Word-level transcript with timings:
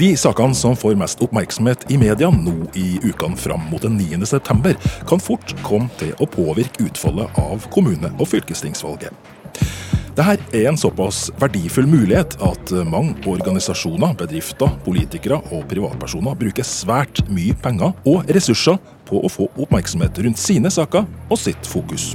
De 0.00 0.16
sakene 0.16 0.54
som 0.54 0.76
får 0.76 0.94
mest 0.96 1.20
oppmerksomhet 1.20 1.82
i 1.92 1.98
media 2.00 2.30
nå 2.32 2.54
i 2.72 2.94
ukene 3.04 3.36
fram 3.36 3.66
mot 3.68 3.82
den 3.84 3.98
9. 4.00 4.24
september, 4.26 4.72
kan 5.08 5.20
fort 5.20 5.52
komme 5.60 5.92
til 6.00 6.14
å 6.16 6.28
påvirke 6.30 6.86
utfallet 6.86 7.36
av 7.36 7.66
kommune- 7.74 8.08
og 8.16 8.30
fylkestingsvalget. 8.30 9.12
Dette 10.16 10.56
er 10.56 10.70
en 10.70 10.80
såpass 10.80 11.26
verdifull 11.36 11.84
mulighet 11.84 12.38
at 12.40 12.72
mange 12.88 13.12
organisasjoner, 13.28 14.16
bedrifter, 14.24 14.72
politikere 14.88 15.42
og 15.52 15.68
privatpersoner 15.68 16.40
bruker 16.46 16.64
svært 16.64 17.20
mye 17.28 17.52
penger 17.60 17.92
og 18.08 18.24
ressurser 18.32 18.80
på 19.04 19.20
å 19.20 19.28
få 19.28 19.52
oppmerksomhet 19.52 20.24
rundt 20.24 20.40
sine 20.40 20.72
saker 20.72 21.04
og 21.28 21.44
sitt 21.44 21.68
fokus. 21.76 22.14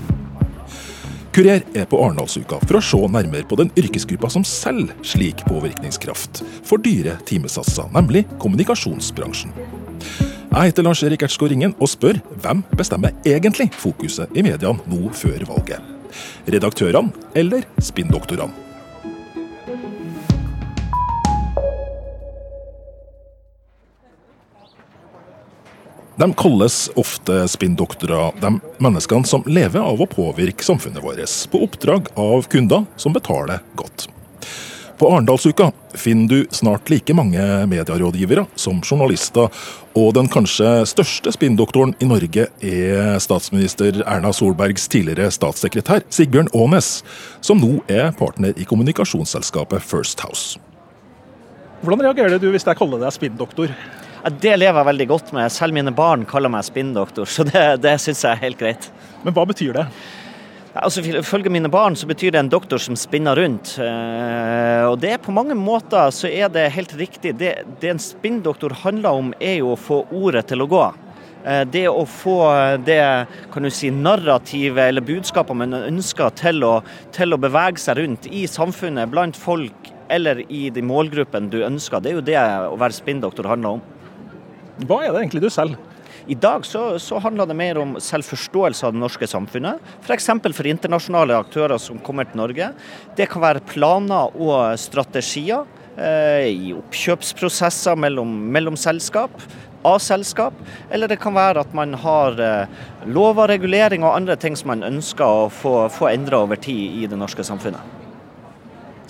Kurer 1.35 1.65
er 1.75 1.83
på 1.91 1.97
Arendalsuka 1.99 2.61
for 2.63 2.77
å 2.77 2.79
se 2.79 2.97
nærmere 3.11 3.43
på 3.43 3.57
den 3.59 3.67
yrkesgruppa 3.75 4.29
som 4.31 4.45
selger 4.47 4.95
slik 5.03 5.41
påvirkningskraft 5.49 6.39
for 6.63 6.79
dyre 6.79 7.17
timesatser, 7.27 7.89
nemlig 7.91 8.21
kommunikasjonsbransjen. 8.39 9.51
Jeg 10.55 10.71
heter 10.71 10.87
Lars 10.87 11.03
Erik 11.03 11.27
Ertsgaard 11.27 11.51
Ringen 11.51 11.75
og 11.75 11.91
spør 11.91 12.21
hvem 12.39 12.63
bestemmer 12.79 13.11
egentlig 13.27 13.67
fokuset 13.75 14.31
i 14.31 14.45
mediene 14.47 14.79
nå 14.87 15.11
før 15.11 15.43
valget. 15.51 15.83
Redaktørene 16.47 17.11
eller 17.35 17.67
spinndoktorene? 17.83 18.64
De 26.15 26.33
kalles 26.33 26.91
ofte 26.95 27.47
spinndoktorer, 27.47 28.31
de 28.41 28.59
menneskene 28.77 29.27
som 29.27 29.43
lever 29.47 29.83
av 29.83 29.99
å 29.99 30.07
påvirke 30.07 30.63
samfunnet 30.63 31.03
vårt, 31.03 31.31
på 31.51 31.63
oppdrag 31.65 32.07
av 32.15 32.47
kunder 32.47 32.85
som 32.95 33.13
betaler 33.13 33.59
godt. 33.75 34.07
På 34.95 35.09
Arendalsuka 35.11 35.73
finner 35.93 36.27
du 36.29 36.47
snart 36.55 36.87
like 36.89 37.13
mange 37.13 37.43
medierådgivere 37.67 38.45
som 38.55 38.79
journalister, 38.79 39.51
og 39.91 40.13
den 40.15 40.29
kanskje 40.31 40.85
største 40.87 41.33
spinndoktoren 41.35 41.91
i 41.99 42.07
Norge 42.07 42.47
er 42.63 43.19
statsminister 43.19 43.99
Erna 44.05 44.31
Solbergs 44.31 44.87
tidligere 44.87 45.27
statssekretær 45.35 46.07
Sigbjørn 46.15 46.47
Aanes, 46.55 47.01
som 47.43 47.59
nå 47.59 47.81
er 47.91 48.15
partner 48.15 48.55
i 48.55 48.63
kommunikasjonsselskapet 48.63 49.83
First 49.83 50.23
House. 50.23 50.55
Hvordan 51.83 52.07
reagerer 52.07 52.39
du 52.39 52.47
hvis 52.55 52.63
jeg 52.63 52.79
kaller 52.79 53.03
deg 53.03 53.19
spinndoktor? 53.19 53.75
Det 54.25 54.55
lever 54.57 54.79
jeg 54.79 54.87
veldig 54.87 55.05
godt 55.09 55.33
med. 55.37 55.51
Selv 55.53 55.75
mine 55.75 55.91
barn 55.93 56.23
kaller 56.25 56.49
meg 56.49 56.65
spinndoktor, 56.65 57.29
så 57.29 57.45
det, 57.45 57.65
det 57.83 57.97
syns 58.01 58.23
jeg 58.25 58.31
er 58.33 58.41
helt 58.47 58.57
greit. 58.61 58.87
Men 59.21 59.35
hva 59.35 59.45
betyr 59.45 59.75
det? 59.77 59.85
Altså, 60.75 61.03
Ifølge 61.05 61.51
mine 61.53 61.69
barn 61.71 61.95
så 61.95 62.07
betyr 62.09 62.33
det 62.33 62.41
en 62.41 62.49
doktor 62.51 62.81
som 62.81 62.97
spinner 62.99 63.37
rundt. 63.37 63.77
Eh, 63.79 64.81
og 64.89 64.97
det 64.99 65.13
er 65.13 65.21
På 65.23 65.31
mange 65.35 65.55
måter 65.55 66.09
så 66.11 66.27
er 66.27 66.49
det 66.49 66.71
helt 66.73 66.95
riktig. 66.97 67.37
Det, 67.37 67.53
det 67.79 67.93
en 67.93 68.01
spinndoktor 68.01 68.73
handler 68.81 69.21
om, 69.21 69.33
er 69.39 69.59
jo 69.61 69.75
å 69.75 69.79
få 69.79 70.01
ordet 70.09 70.47
til 70.49 70.65
å 70.65 70.69
gå. 70.73 70.83
Eh, 71.45 71.61
det 71.69 71.85
å 71.87 72.03
få 72.09 72.39
det 72.83 72.99
kan 73.53 73.63
du 73.63 73.69
si, 73.69 73.93
narrativet 73.93 74.89
eller 74.89 75.05
budskapet 75.05 75.61
man 75.61 75.83
ønsker 75.85 76.33
til 76.41 76.65
å, 76.65 76.79
til 77.13 77.37
å 77.37 77.39
bevege 77.45 77.79
seg 77.79 78.01
rundt 78.01 78.25
i 78.33 78.47
samfunnet, 78.49 79.13
blant 79.13 79.37
folk 79.37 79.93
eller 80.09 80.43
i 80.51 80.67
de 80.73 80.83
målgruppene 80.85 81.49
du 81.53 81.61
ønsker. 81.65 82.01
Det 82.01 82.11
er 82.11 82.19
jo 82.19 82.25
det 82.25 82.39
å 82.41 82.79
være 82.81 82.97
spinndoktor 82.97 83.53
handler 83.53 83.77
om. 83.77 83.91
Hva 84.83 85.05
er 85.05 85.13
det 85.13 85.21
egentlig 85.23 85.45
du 85.45 85.51
selger? 85.53 85.79
I 86.27 86.35
dag 86.35 86.65
så, 86.65 86.99
så, 86.99 87.19
handler 87.21 87.45
det 87.45 87.55
mer 87.57 87.77
om 87.77 87.95
selvforståelse 88.01 88.87
av 88.87 88.95
det 88.95 89.01
norske 89.03 89.27
samfunnet. 89.29 89.81
F.eks. 90.01 90.25
For, 90.25 90.55
for 90.57 90.69
internasjonale 90.69 91.37
aktører 91.37 91.77
som 91.81 91.99
kommer 92.01 92.25
til 92.25 92.41
Norge. 92.41 92.71
Det 93.17 93.27
kan 93.29 93.43
være 93.43 93.61
planer 93.69 94.33
og 94.33 94.73
strategier 94.81 95.67
eh, 95.93 96.49
i 96.49 96.73
oppkjøpsprosesser 96.73 97.99
mellom, 98.01 98.31
mellom 98.55 98.79
selskap. 98.79 99.37
A-selskap, 99.85 100.55
eller 100.89 101.11
det 101.11 101.19
kan 101.21 101.35
være 101.35 101.61
at 101.61 101.75
man 101.77 101.93
har 102.01 102.39
eh, 102.41 102.79
lover, 103.05 103.51
regulering 103.53 104.01
og 104.01 104.15
andre 104.15 104.33
ting 104.41 104.57
som 104.57 104.71
man 104.73 104.81
ønsker 104.87 105.45
å 105.45 105.45
få, 105.53 105.75
få 105.93 106.09
endra 106.09 106.41
over 106.41 106.57
tid 106.57 107.03
i 107.03 107.11
det 107.11 107.19
norske 107.21 107.45
samfunnet. 107.45 108.01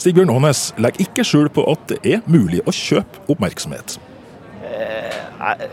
Sigbjørn 0.03 0.33
Aanes 0.35 0.67
legger 0.75 1.07
ikke 1.07 1.23
skjul 1.23 1.47
på 1.55 1.63
at 1.71 1.87
det 1.93 2.01
er 2.03 2.27
mulig 2.27 2.59
å 2.67 2.75
kjøpe 2.75 3.23
oppmerksomhet. 3.31 3.95
Jeg, 5.45 5.67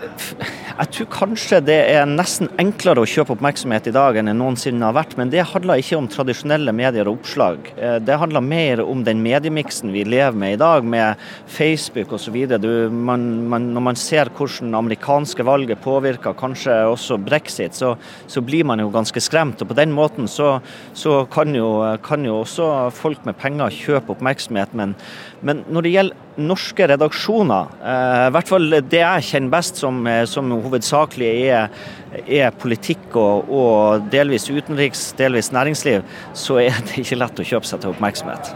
jeg, 0.68 0.88
tror 0.92 1.06
kanskje 1.14 1.58
det 1.64 1.78
er 1.94 2.08
nesten 2.08 2.50
enklere 2.60 3.00
å 3.00 3.08
kjøpe 3.08 3.32
oppmerksomhet 3.32 3.86
i 3.88 3.94
dag 3.94 4.18
enn 4.20 4.28
det 4.28 4.34
noensinne 4.36 4.84
har 4.84 4.96
vært, 4.98 5.14
men 5.16 5.30
det 5.32 5.46
handler 5.48 5.80
ikke 5.80 5.96
om 5.96 6.08
tradisjonelle 6.12 6.74
medier 6.76 7.08
og 7.08 7.22
oppslag. 7.22 7.70
Eh, 7.78 7.96
det 8.04 8.18
handler 8.20 8.44
mer 8.44 8.82
om 8.84 9.04
den 9.06 9.22
mediemiksen 9.24 9.94
vi 9.94 10.04
lever 10.04 10.36
med 10.36 10.58
i 10.58 10.60
dag, 10.60 10.84
med 10.84 11.22
Facebook 11.48 12.12
osv. 12.18 12.36
Når 12.52 13.80
man 13.88 14.00
ser 14.00 14.32
hvordan 14.36 14.76
amerikanske 14.76 15.46
valget 15.48 15.80
påvirker 15.84 16.36
kanskje 16.36 16.76
også 16.90 17.16
brexit, 17.22 17.78
så, 17.78 17.94
så, 18.26 18.44
blir 18.44 18.68
man 18.68 18.82
jo 18.82 18.92
ganske 18.92 19.24
skremt. 19.24 19.62
Og 19.64 19.72
på 19.72 19.78
den 19.78 19.94
måten 19.96 20.28
så, 20.28 20.58
så 20.92 21.22
kan, 21.32 21.56
jo, 21.56 21.78
kan, 22.04 22.28
jo, 22.28 22.42
også 22.42 22.90
folk 22.92 23.24
med 23.24 23.40
penger 23.40 23.72
kjøpe 23.72 24.18
oppmerksomhet, 24.18 24.76
men, 24.76 24.98
men 25.42 25.64
når 25.74 25.84
det 25.84 25.92
gjelder 25.92 26.42
norske 26.42 26.86
redaksjoner, 26.86 27.72
eh, 27.82 28.26
i 28.28 28.32
hvert 28.34 28.50
fall 28.50 28.68
det 28.78 29.00
jeg 29.02 29.26
kjenner 29.28 29.52
best, 29.52 29.80
som, 29.82 30.00
eh, 30.06 30.24
som 30.30 30.50
hovedsakelig 30.54 31.30
er, 31.50 31.80
er 32.24 32.54
politikk 32.62 33.16
og, 33.18 33.50
og, 33.50 34.06
delvis 34.12 34.48
utenriks, 34.50 35.10
delvis 35.18 35.52
næringsliv, 35.52 36.06
så 36.34 36.60
er 36.62 36.78
det 36.86 37.02
ikke 37.02 37.18
lett 37.18 37.42
å 37.42 37.48
kjøpe 37.52 37.68
seg 37.68 37.82
til 37.82 37.94
oppmerksomhet. 37.94 38.52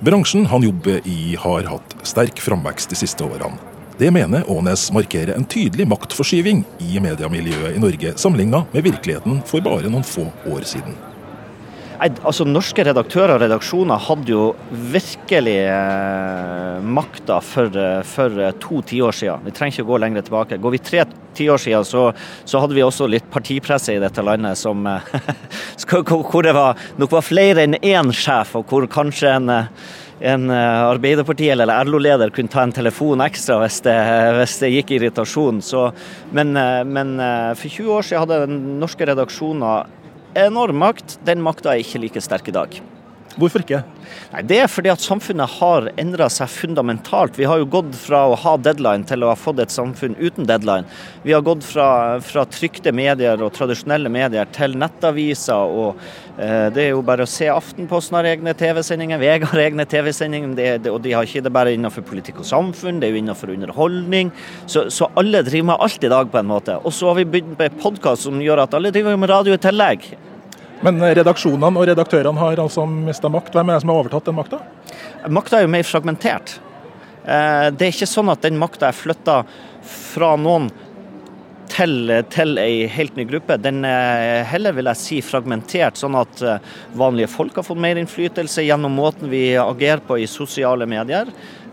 Bransjen 0.00 0.48
han 0.48 0.64
jobber 0.64 1.04
i 1.04 1.36
har 1.36 1.68
hatt 1.68 1.98
sterk 2.08 2.40
framvekst 2.40 2.94
de 2.94 2.96
siste 3.02 3.26
årene. 3.26 3.60
Det 4.00 4.08
mener 4.08 4.46
Aanes 4.48 4.86
markerer 4.96 5.34
en 5.34 5.44
tydelig 5.44 5.84
maktforskyving 5.90 6.64
i 6.80 7.02
mediemiljøet 7.04 7.76
i 7.76 7.84
Norge, 7.84 8.14
sammenligna 8.16 8.64
med 8.72 8.88
virkeligheten 8.88 9.42
for 9.44 9.60
bare 9.60 9.92
noen 9.92 10.06
få 10.08 10.24
år 10.48 10.64
siden. 10.64 10.96
Altså, 12.00 12.46
Norske 12.48 12.80
redaktører 12.86 13.34
og 13.34 13.42
redaksjoner 13.42 14.00
hadde 14.00 14.32
jo 14.32 14.44
virkelig 14.92 15.58
eh, 15.68 16.78
makta 16.80 17.42
for, 17.44 17.68
eh, 17.76 18.00
for 18.08 18.40
eh, 18.40 18.54
to 18.62 18.80
tiår 18.88 19.12
siden. 19.18 19.44
Vi 19.44 19.52
trenger 19.52 19.76
ikke 19.76 19.84
å 19.84 19.90
gå 19.90 19.98
lenger 20.00 20.24
tilbake. 20.24 20.56
Går 20.64 20.74
vi 20.78 20.80
tre 20.80 21.04
tiår 21.36 21.60
siden, 21.60 21.84
så, 21.84 22.06
så, 22.48 22.62
hadde 22.62 22.78
vi 22.78 22.86
også 22.86 23.04
litt 23.04 23.28
partipresse 23.30 23.92
i 23.92 24.00
dette 24.00 24.24
landet 24.24 24.56
som 24.56 24.88
Hvor 25.90 26.46
det 26.46 26.56
var, 26.56 26.80
nok 26.96 27.12
var 27.18 27.26
flere 27.26 27.66
enn 27.66 27.76
én 27.76 28.14
sjef, 28.16 28.56
og 28.56 28.70
hvor 28.70 28.88
kanskje 28.88 29.36
en 29.36 29.52
en 30.20 30.50
Arbeiderparti- 30.52 31.46
eller 31.48 31.70
LO-leder 31.88 32.28
kunne 32.28 32.52
ta 32.52 32.60
en 32.66 32.74
telefon 32.76 33.22
ekstra 33.24 33.56
hvis 33.62 33.78
det, 33.86 33.94
hvis 34.36 34.58
det 34.60 34.68
gikk 34.74 34.90
irritasjon. 34.98 35.62
Så, 35.64 35.86
men, 36.36 36.52
men, 36.92 37.14
for 37.56 37.72
20 37.72 37.94
år 37.94 38.04
siden 38.04 38.26
hadde 38.26 38.58
norske 38.82 39.08
redaksjoner 39.08 39.88
enorm 40.34 40.78
makt. 40.82 41.18
Den 41.26 41.42
makta 41.42 41.74
er 41.74 41.84
ikke 41.84 42.00
like 42.02 42.22
sterk 42.22 42.48
i 42.48 42.54
dag. 42.54 42.80
Hvorfor 43.38 43.62
ikke? 43.62 43.84
Nei, 44.32 44.42
Det 44.42 44.56
er 44.58 44.70
fordi 44.70 44.90
at 44.90 45.02
samfunnet 45.02 45.52
har 45.60 45.86
endra 46.00 46.26
seg 46.32 46.50
fundamentalt. 46.50 47.36
Vi 47.38 47.46
har 47.46 47.60
jo 47.60 47.68
gått 47.70 47.92
fra 47.94 48.24
å 48.26 48.34
ha 48.34 48.56
deadline 48.58 49.06
til 49.06 49.22
å 49.22 49.30
ha 49.30 49.36
fått 49.38 49.60
et 49.62 49.70
samfunn 49.70 50.16
uten 50.18 50.48
deadline. 50.48 50.88
Vi 51.22 51.32
har 51.32 51.44
gått 51.46 51.62
fra, 51.62 52.18
fra 52.24 52.44
trykte 52.50 52.90
medier 52.92 53.38
og 53.42 53.52
tradisjonelle 53.54 54.10
medier 54.10 54.50
til 54.50 54.74
nettaviser. 54.78 55.54
og 55.54 56.00
eh, 56.38 56.70
Det 56.74 56.82
er 56.84 56.90
jo 56.90 57.04
bare 57.06 57.26
å 57.26 57.30
se 57.30 57.46
Aftenposten 57.52 58.18
har 58.18 58.30
egne 58.32 58.54
TV-sendinger, 58.58 59.22
VG 59.22 59.46
har 59.52 59.62
egne 59.62 59.86
TV-sendinger. 59.86 60.90
Og 60.90 60.98
de 61.04 61.14
har 61.14 61.28
ikke 61.28 61.44
det 61.46 61.54
bare 61.54 61.76
innenfor 61.76 62.02
politikk 62.06 62.42
og 62.42 62.48
samfunn, 62.50 62.98
det 62.98 63.08
er 63.08 63.14
jo 63.14 63.22
innenfor 63.22 63.54
underholdning. 63.54 64.34
Så, 64.66 64.88
så 64.90 65.10
alle 65.14 65.44
driver 65.46 65.70
med 65.70 65.86
alt 65.86 66.02
i 66.02 66.10
dag, 66.10 66.26
på 66.30 66.42
en 66.42 66.50
måte. 66.50 66.80
Og 66.82 66.94
så 66.94 67.12
har 67.12 67.20
vi 67.20 67.28
begynt 67.30 67.54
med 67.58 67.78
podkast 67.78 68.26
som 68.26 68.42
gjør 68.42 68.64
at 68.66 68.74
alle 68.74 68.90
driver 68.94 69.14
med 69.18 69.30
radio 69.30 69.54
i 69.54 69.62
tillegg. 69.62 70.10
Men 70.84 71.00
redaksjonene 71.02 71.76
og 71.76 71.88
redaktørene 71.90 72.40
har 72.40 72.60
altså 72.62 72.86
mista 72.88 73.28
makt. 73.32 73.52
Hvem 73.56 73.68
er 73.68 73.76
det 73.76 73.84
som 73.84 73.92
har 73.92 74.02
overtatt 74.02 74.28
den 74.30 74.38
makta? 74.38 74.60
Makta 75.28 75.58
er 75.58 75.66
jo 75.66 75.72
mer 75.74 75.84
fragmentert. 75.84 76.54
Eh, 77.24 77.66
det 77.74 77.86
er 77.86 77.92
ikke 77.92 78.08
sånn 78.08 78.32
at 78.32 78.46
den 78.46 78.56
makta 78.60 78.88
er 78.88 78.96
flytta 78.96 79.42
fra 79.84 80.32
noen 80.40 80.70
til, 81.70 82.10
til 82.32 82.58
ei 82.60 82.88
helt 82.90 83.16
ny 83.18 83.26
gruppe. 83.28 83.58
Den 83.60 83.84
er 83.86 84.42
heller 84.48 84.74
vil 84.76 84.88
jeg 84.90 85.00
si 85.00 85.20
fragmentert, 85.24 86.00
sånn 86.00 86.16
at 86.18 86.42
eh, 86.42 86.72
vanlige 86.98 87.30
folk 87.32 87.60
har 87.60 87.66
fått 87.66 87.82
mer 87.82 88.00
innflytelse 88.00 88.64
gjennom 88.64 88.96
måten 88.96 89.30
vi 89.32 89.52
agerer 89.60 90.02
på 90.06 90.18
i 90.20 90.28
sosiale 90.30 90.88
medier. 90.90 91.30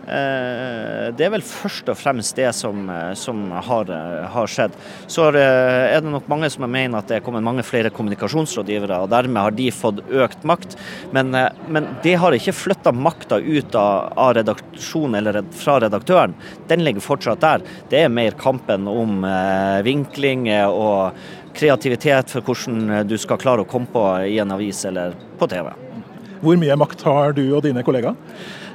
Eh, 0.08 1.08
det 1.12 1.26
er 1.26 1.32
vel 1.34 1.44
først 1.44 1.90
og 1.92 1.98
fremst 2.00 2.38
det 2.38 2.48
som, 2.56 2.88
eh, 2.88 3.12
som 3.14 3.50
har, 3.50 3.90
eh, 3.92 4.26
har, 4.32 4.46
skjedd. 4.46 4.72
Så 5.06 5.28
er 5.28 6.00
det 6.00 6.10
nok 6.10 6.28
mange 6.28 6.50
som 6.50 6.64
mener 6.70 6.98
at 6.98 7.08
det 7.08 7.16
er 7.16 7.20
kommet 7.20 7.42
mange 7.42 7.62
flere 7.62 7.90
kommunikasjonsrådgivere, 7.90 9.02
og 9.02 9.10
dermed 9.10 9.42
har 9.42 9.50
de 9.50 9.70
fått 9.70 10.00
økt 10.08 10.44
makt. 10.44 10.76
Men, 11.12 11.30
men 11.68 11.88
det 12.02 12.14
har 12.16 12.32
ikke 12.32 12.56
flytta 12.56 12.92
makta 12.92 13.36
ut 13.36 13.74
av, 13.74 14.12
av 14.16 14.34
redaksjonen 14.34 15.16
eller 15.16 15.42
fra 15.52 15.78
redaktøren. 15.80 16.34
Den 16.68 16.84
ligger 16.84 17.04
fortsatt 17.04 17.40
der. 17.40 17.60
Det 17.90 18.04
er 18.04 18.08
mer 18.08 18.32
kampen 18.32 18.88
om 18.88 19.24
vinkling 19.84 20.48
og 20.68 21.12
kreativitet 21.54 22.30
for 22.30 22.40
hvordan 22.40 23.06
du 23.08 23.16
skal 23.18 23.38
klare 23.38 23.64
å 23.64 23.68
komme 23.68 23.90
på 23.92 24.04
i 24.24 24.38
en 24.38 24.52
avis 24.52 24.84
eller 24.84 25.12
på 25.38 25.48
TV. 25.48 25.68
Hvor 26.40 26.56
mye 26.56 26.76
makt 26.78 27.02
har 27.02 27.32
du 27.32 27.44
og 27.56 27.62
dine 27.66 27.82
kollegaer? 27.82 28.16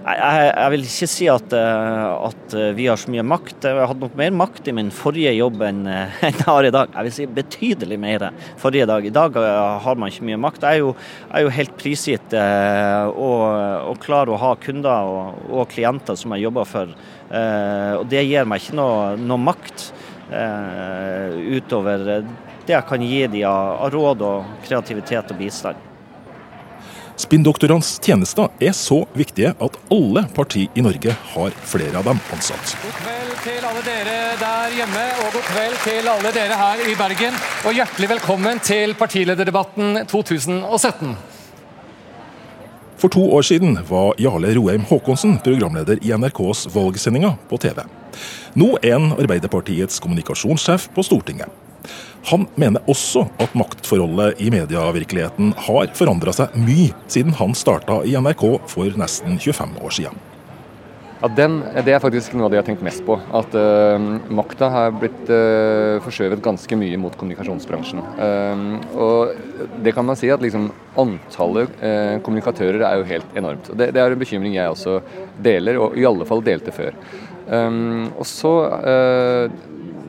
Jeg, 0.03 0.47
jeg, 0.51 0.71
vil 0.73 0.81
ikke 0.83 1.07
si 1.07 1.27
at, 1.31 1.53
eh, 1.55 2.07
at, 2.27 2.55
vi 2.75 2.89
har 2.89 3.00
så 3.00 3.11
mye 3.13 3.23
makt. 3.23 3.67
Jeg 3.69 3.88
hadde 3.88 4.03
nok 4.03 4.17
mer 4.19 4.33
makt 4.35 4.67
i 4.67 4.73
min 4.75 4.89
forrige 4.91 5.31
jobb 5.38 5.63
enn 5.69 5.85
jeg 5.88 6.33
har 6.44 6.67
i 6.67 6.73
dag. 6.75 6.91
Jeg 6.91 7.07
vil 7.07 7.15
si 7.15 7.27
betydelig 7.39 8.00
mer 8.03 8.27
forrige 8.59 8.89
dag. 8.89 9.07
I 9.07 9.13
dag 9.15 9.39
har 9.85 10.00
man 10.00 10.11
ikke 10.11 10.27
mye 10.27 10.41
makt. 10.44 10.67
Jeg 10.67 10.81
er 10.81 10.83
jo, 10.83 10.91
jeg 11.23 11.39
er 11.39 11.47
jo 11.47 11.55
helt 11.57 11.77
prisgitt 11.79 12.35
og, 12.35 13.44
og 13.94 14.01
klar 14.03 14.27
å 14.27 14.39
ha 14.44 14.53
kunder 14.59 15.13
og, 15.13 15.39
og, 15.47 15.67
klienter 15.71 16.19
som 16.19 16.35
jeg 16.35 16.50
jobber 16.50 16.67
for. 16.67 16.91
Og 17.33 18.03
det 18.11 18.25
gir 18.27 18.50
meg 18.50 18.61
ikke 18.61 18.77
noe, 18.77 19.13
noe 19.17 19.39
makt 19.41 19.88
utover 21.53 22.03
det 22.67 22.77
jeg 22.77 22.88
kan 22.88 23.01
gi 23.03 23.25
dem 23.27 23.47
av 23.50 23.89
råd 23.91 24.23
og 24.23 24.61
kreativitet 24.67 25.33
og 25.33 25.39
bistand. 25.39 25.92
Spinndoktorenes 27.23 27.99
tjenester 28.03 28.49
er 28.59 28.73
så 28.75 29.03
viktige 29.15 29.53
at 29.63 29.77
alle 29.93 30.25
partier 30.35 30.71
i 30.75 30.83
Norge 30.83 31.13
har 31.33 31.53
flere 31.69 32.01
av 32.01 32.09
dem 32.09 32.19
ansatt. 32.35 32.73
God 32.83 32.97
kveld 32.99 33.37
til 33.45 33.67
alle 33.69 33.83
dere 33.85 34.17
der 34.41 34.75
hjemme, 34.75 35.03
og 35.23 35.37
god 35.37 35.45
kveld 35.47 35.77
til 35.85 36.09
alle 36.11 36.33
dere 36.35 36.57
her 36.59 36.83
i 36.89 36.97
Bergen. 36.99 37.37
Og 37.69 37.79
hjertelig 37.79 38.09
velkommen 38.15 38.59
til 38.65 38.95
partilederdebatten 38.99 40.03
2017. 40.11 41.15
For 42.99 43.11
to 43.11 43.23
år 43.35 43.47
siden 43.47 43.79
var 43.87 44.19
Jarle 44.19 44.53
Roheim 44.57 44.83
Haakonsen 44.87 45.39
programleder 45.43 46.03
i 46.03 46.11
NRKs 46.15 46.67
valgsendinger 46.75 47.37
på 47.49 47.59
TV. 47.59 47.85
Nå 48.59 48.73
er 48.83 48.97
han 48.97 49.15
Arbeiderpartiets 49.15 50.03
kommunikasjonssjef 50.03 50.91
på 50.95 51.07
Stortinget. 51.07 51.62
Han 52.31 52.47
mener 52.56 52.83
også 52.88 53.25
at 53.44 53.56
maktforholdet 53.57 54.39
i 54.44 54.51
medievirkeligheten 54.53 55.56
har 55.68 55.89
forandra 55.97 56.35
seg 56.35 56.53
mye 56.59 56.91
siden 57.12 57.35
han 57.39 57.56
starta 57.57 58.01
i 58.07 58.15
NRK 58.15 58.45
for 58.71 59.00
nesten 59.00 59.35
25 59.41 59.81
år 59.83 59.97
siden. 60.01 60.21
Ja, 61.24 61.30
den, 61.31 61.62
Det 61.85 61.94
er 61.95 62.01
faktisk 62.03 62.33
noe 62.35 62.50
av 62.50 62.51
det 62.51 62.57
jeg 62.57 62.63
har 62.65 62.68
tenkt 62.68 62.83
mest 62.83 63.03
på. 63.07 63.15
At 63.15 63.53
uh, 63.56 63.95
makta 64.27 64.68
har 64.68 64.95
blitt 64.97 65.30
uh, 65.31 66.01
forskjøvet 66.03 66.44
ganske 66.44 66.75
mye 66.75 67.00
mot 67.00 67.15
kommunikasjonsbransjen. 67.15 68.01
Uh, 68.18 68.74
og 68.91 69.77
det 69.86 69.94
kan 69.95 70.03
man 70.03 70.19
si 70.19 70.31
at 70.33 70.44
liksom, 70.44 70.68
Antallet 71.00 71.71
uh, 71.79 72.19
kommunikatører 72.25 72.83
er 72.83 73.00
jo 73.00 73.07
helt 73.07 73.39
enormt. 73.39 73.71
Det, 73.71 73.94
det, 73.95 74.03
er 74.03 74.12
en 74.12 74.19
bekymring 74.19 74.57
jeg 74.59 74.75
også 74.75 75.00
deler, 75.47 75.79
og 75.79 75.95
i 75.95 76.03
alle 76.09 76.27
fall 76.27 76.44
delte 76.44 76.75
før. 76.75 76.91
Um, 77.47 78.12
og 78.19 78.27
så 78.27 78.51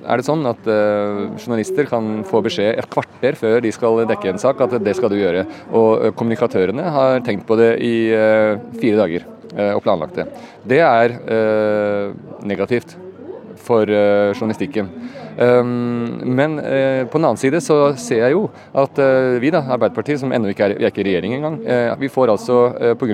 er 0.05 0.21
det 0.21 0.27
sånn 0.27 0.45
at 0.49 0.67
uh, 0.69 1.35
journalister 1.41 1.89
kan 1.91 2.23
få 2.29 2.43
beskjed 2.45 2.81
et 2.81 2.91
kvarter 2.93 3.39
før 3.39 3.61
de 3.65 3.73
skal 3.75 4.03
dekke 4.09 4.33
en 4.33 4.43
sak, 4.43 4.61
at 4.65 4.77
det 4.85 4.97
skal 4.99 5.13
du 5.13 5.19
gjøre. 5.19 5.47
Og 5.73 5.91
uh, 6.07 6.11
kommunikatørene 6.17 6.91
har 6.97 7.23
tenkt 7.27 7.47
på 7.49 7.59
det 7.61 7.73
i 7.85 7.95
uh, 8.13 8.61
fire 8.81 9.01
dager 9.05 9.31
og 9.55 9.85
planlagt 9.85 10.17
det. 10.19 10.25
Det 10.67 10.81
er 10.83 11.13
negativt 12.43 12.97
for 13.65 13.89
journalistikken. 13.89 14.91
Um, 15.35 16.21
men 16.23 16.59
uh, 16.63 17.03
på 17.11 17.19
den 17.19 17.27
annen 17.27 17.41
side 17.41 17.59
så 17.65 17.77
ser 17.99 18.21
jeg 18.23 18.37
jo 18.37 18.45
at 18.79 18.99
uh, 19.03 19.35
vi, 19.43 19.51
da, 19.51 19.65
Arbeiderpartiet, 19.75 20.21
som 20.23 20.31
ennå 20.35 20.53
ikke 20.53 20.69
er, 20.69 20.77
vi 20.79 20.87
er 20.87 20.93
ikke 20.93 21.07
regjering 21.07 21.35
engang, 21.35 21.57
vi 21.99 22.11
får 22.13 22.31
altså 22.35 22.59
pga. 22.99 23.13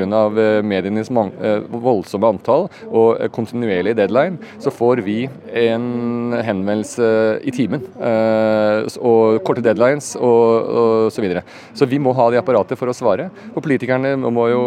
Medienes 0.64 1.10
voldsomme 1.10 2.28
antall 2.32 2.66
og 2.86 3.20
kontinuerlig 3.34 3.92
deadline, 3.98 4.38
så 4.62 4.72
får 4.72 5.02
vi 5.04 5.16
en 5.60 6.34
henvendelse 6.44 7.08
i 7.46 7.52
timen. 7.54 7.84
og 8.00 9.40
korte 9.46 9.62
deadlines 9.64 10.12
og, 10.16 10.70
og 10.82 11.12
så 11.12 11.22
videre. 11.22 11.42
Så 11.76 11.88
vi 11.90 12.00
må 12.02 12.14
ha 12.16 12.28
det 12.30 12.40
apparatet 12.40 12.78
for 12.80 12.90
å 12.90 12.96
svare. 12.96 13.28
Og 13.54 13.62
politikerne 13.62 14.16
må 14.20 14.48
jo 14.50 14.62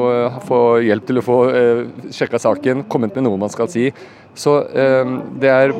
få 0.47 0.61
hjelp 0.85 1.07
til 1.09 1.21
å 1.21 1.25
få 1.25 1.39
sjekka 2.13 2.41
saken, 2.41 2.85
kommet 2.89 3.15
med 3.15 3.27
noe 3.27 3.41
man 3.41 3.53
skal 3.53 3.71
si. 3.71 3.89
Så 4.35 4.55
det 5.39 5.49
er 5.51 5.73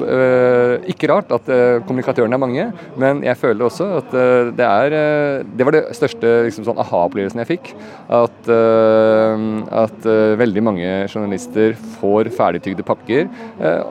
ikke 0.90 1.10
rart 1.10 1.32
at 1.34 1.48
kommunikatørene 1.88 2.38
er 2.38 2.42
mange, 2.42 2.68
men 3.00 3.24
jeg 3.26 3.40
føler 3.40 3.68
også 3.68 3.88
at 4.00 4.16
eh, 4.18 4.52
det 4.56 4.66
er 4.68 4.96
eh, 4.98 5.44
Det 5.58 5.66
var 5.66 5.76
det 5.76 5.84
største 5.98 6.32
liksom, 6.48 6.66
sånn 6.68 6.82
aha-opplevelsen 6.82 7.42
jeg 7.44 7.50
fikk. 7.54 7.72
At, 8.14 8.50
eh, 8.52 9.46
at, 9.84 10.08
veldig 10.40 10.64
mange 10.66 10.90
journalister 11.12 11.76
får 12.00 12.30
ferdigtygde 12.36 12.84
pakker 12.86 13.28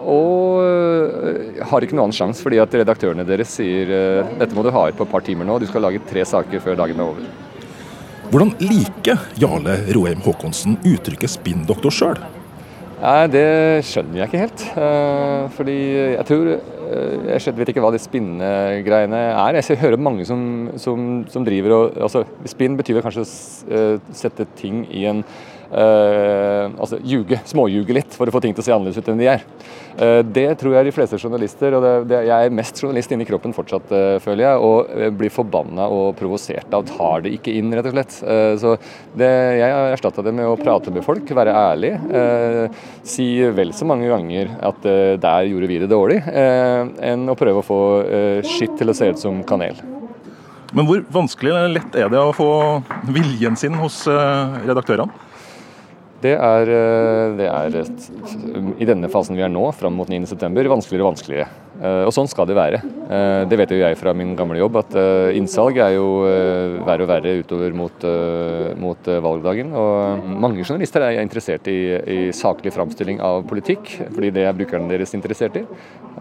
og 0.09 0.61
har 1.70 1.85
ikke 1.85 1.97
noen 1.97 2.08
annen 2.08 2.17
sjanse 2.17 2.43
fordi 2.44 2.58
at 2.62 2.75
redaktørene 2.76 3.25
deres 3.26 3.55
sier 3.56 3.91
dette 4.41 4.56
må 4.56 4.65
du 4.67 4.73
ha 4.75 4.85
ut 4.88 4.99
på 4.99 5.06
et 5.06 5.12
par 5.15 5.25
timer 5.25 5.49
nå, 5.49 5.58
du 5.62 5.69
skal 5.70 5.87
lage 5.87 6.03
tre 6.11 6.25
saker 6.29 6.62
før 6.65 6.79
dagen 6.82 7.00
er 7.00 7.15
over. 7.15 7.32
Hvordan 8.32 8.53
liker 8.65 9.26
Jarle 9.41 9.79
Roheim 9.97 10.23
Haakonsen 10.26 10.79
uttrykket 10.88 11.37
spinndoktor 11.38 11.94
sjøl? 11.94 12.23
Nei, 13.03 13.27
Det 13.35 13.49
skjønner 13.89 14.23
jeg 14.23 14.31
ikke 14.31 14.45
helt. 14.45 14.69
Fordi 15.57 15.81
jeg 16.15 16.29
tror 16.29 16.55
Eh, 16.93 17.39
jeg 17.39 17.55
vet 17.57 17.73
ikke 17.73 17.83
hva 17.83 17.93
de 17.95 18.01
spinnegreiene 18.03 19.21
er. 19.33 19.59
Jeg 19.61 19.81
hører 19.81 20.01
mange 20.01 20.27
som, 20.29 20.43
som, 20.81 21.23
som 21.31 21.47
driver 21.47 21.77
og 21.77 21.99
altså, 22.09 22.25
Spinn 22.51 22.77
betyr 22.79 23.03
kanskje 23.05 23.25
å 23.25 23.29
eh, 23.77 24.15
sette 24.17 24.47
ting 24.59 24.85
i 24.91 25.07
en 25.11 25.23
altså 25.73 26.99
ljuge, 27.01 27.39
småljuge 27.49 27.95
litt 27.97 28.17
for 28.17 28.29
å 28.29 28.35
få 28.35 28.43
ting 28.45 28.53
til 28.53 28.61
å 28.61 28.67
se 28.67 28.75
annerledes 28.75 29.01
ut 29.01 29.09
enn 29.13 29.23
de 29.23 29.31
er. 29.33 29.45
Uh, 29.93 30.21
det 30.25 30.47
tror 30.61 30.77
jeg 30.77 30.89
de 30.89 30.95
fleste 30.95 31.19
journalister, 31.21 31.75
og 31.77 31.85
det, 31.85 31.93
det, 32.13 32.21
jeg 32.29 32.49
er 32.49 32.55
mest 32.55 32.81
journalist 32.81 33.13
inni 33.13 33.27
kroppen 33.29 33.55
fortsatt, 33.57 33.93
uh, 33.93 34.17
føler 34.25 34.47
jeg, 34.47 34.61
og 34.65 35.13
blir 35.19 35.33
forbanna 35.33 35.89
og 35.93 36.15
provosert 36.19 36.73
av 36.73 36.87
tar 36.89 37.25
det 37.27 37.35
ikke 37.37 37.55
inn, 37.59 37.73
rett 37.77 37.89
og 37.89 37.97
slett. 37.97 38.15
så 38.61 38.75
det, 39.19 39.29
jeg 39.59 39.73
har 39.73 39.93
erstatta 39.93 40.25
det 40.25 40.33
med 40.37 40.49
å 40.49 40.57
prate 40.61 40.93
med 40.95 41.05
folk, 41.05 41.29
være 41.37 41.55
ærlig. 41.57 41.93
si 43.07 43.27
vel 43.55 43.73
så 43.77 43.87
mange 43.89 44.09
ganger 44.11 44.53
at 44.65 44.85
der 45.23 45.49
gjorde 45.49 45.69
vi 45.71 45.81
det 45.83 45.91
dårlig, 45.91 46.21
enn 46.33 47.29
å 47.29 47.37
prøve 47.39 47.63
å 47.63 47.67
få 47.67 47.81
skitt 48.47 48.77
til 48.81 48.93
å 48.93 48.97
se 48.97 49.11
ut 49.13 49.21
som 49.21 49.43
kanel. 49.49 49.79
Men 50.73 50.89
hvor 50.89 51.03
vanskelig 51.13 51.53
eller 51.53 51.75
lett 51.77 51.99
er 51.99 52.09
det 52.13 52.21
å 52.21 52.33
få 52.37 52.51
viljen 53.13 53.59
sin 53.61 53.77
hos 53.81 54.05
redaktørene? 54.09 55.31
Det 56.23 56.33
er, 56.37 56.71
eh, 56.71 57.33
det 57.39 57.49
er, 57.51 57.77
i 58.79 58.87
denne 58.87 59.11
fasen 59.11 59.35
vi 59.35 59.43
er 59.43 59.51
nå, 59.51 59.65
fram 59.75 59.97
mot 59.99 60.11
9.9, 60.11 60.69
vanskeligere 60.71 61.03
og 61.03 61.11
vanskeligere. 61.11 61.47
Eh, 61.83 62.03
og 62.07 62.13
sånn 62.15 62.29
skal 62.31 62.47
det 62.47 62.55
være. 62.55 62.79
Eh, 63.11 63.43
det 63.51 63.59
vet 63.59 63.73
jo 63.75 63.81
jeg 63.81 63.99
fra 63.99 64.13
min 64.15 64.37
gamle 64.39 64.61
jobb, 64.61 64.79
at 64.85 64.94
innsalg 65.35 65.81
er 65.82 65.96
jo 65.96 66.06
verre 66.87 67.03
og 67.03 67.11
verre 67.11 67.35
utover 67.41 67.75
mot, 67.75 68.06
mot 68.79 69.11
valgdagen. 69.27 69.75
Og 69.75 70.31
mange 70.44 70.63
journalister 70.63 71.08
er 71.08 71.19
interessert 71.25 71.67
i, 71.73 71.81
i 71.99 72.20
saklig 72.37 72.75
framstilling 72.77 73.19
av 73.25 73.43
politikk, 73.51 73.96
fordi 74.13 74.31
det 74.39 74.46
er 74.46 74.56
brukerne 74.56 74.93
deres 74.93 75.17
interessert 75.19 75.58
i. 75.58 75.67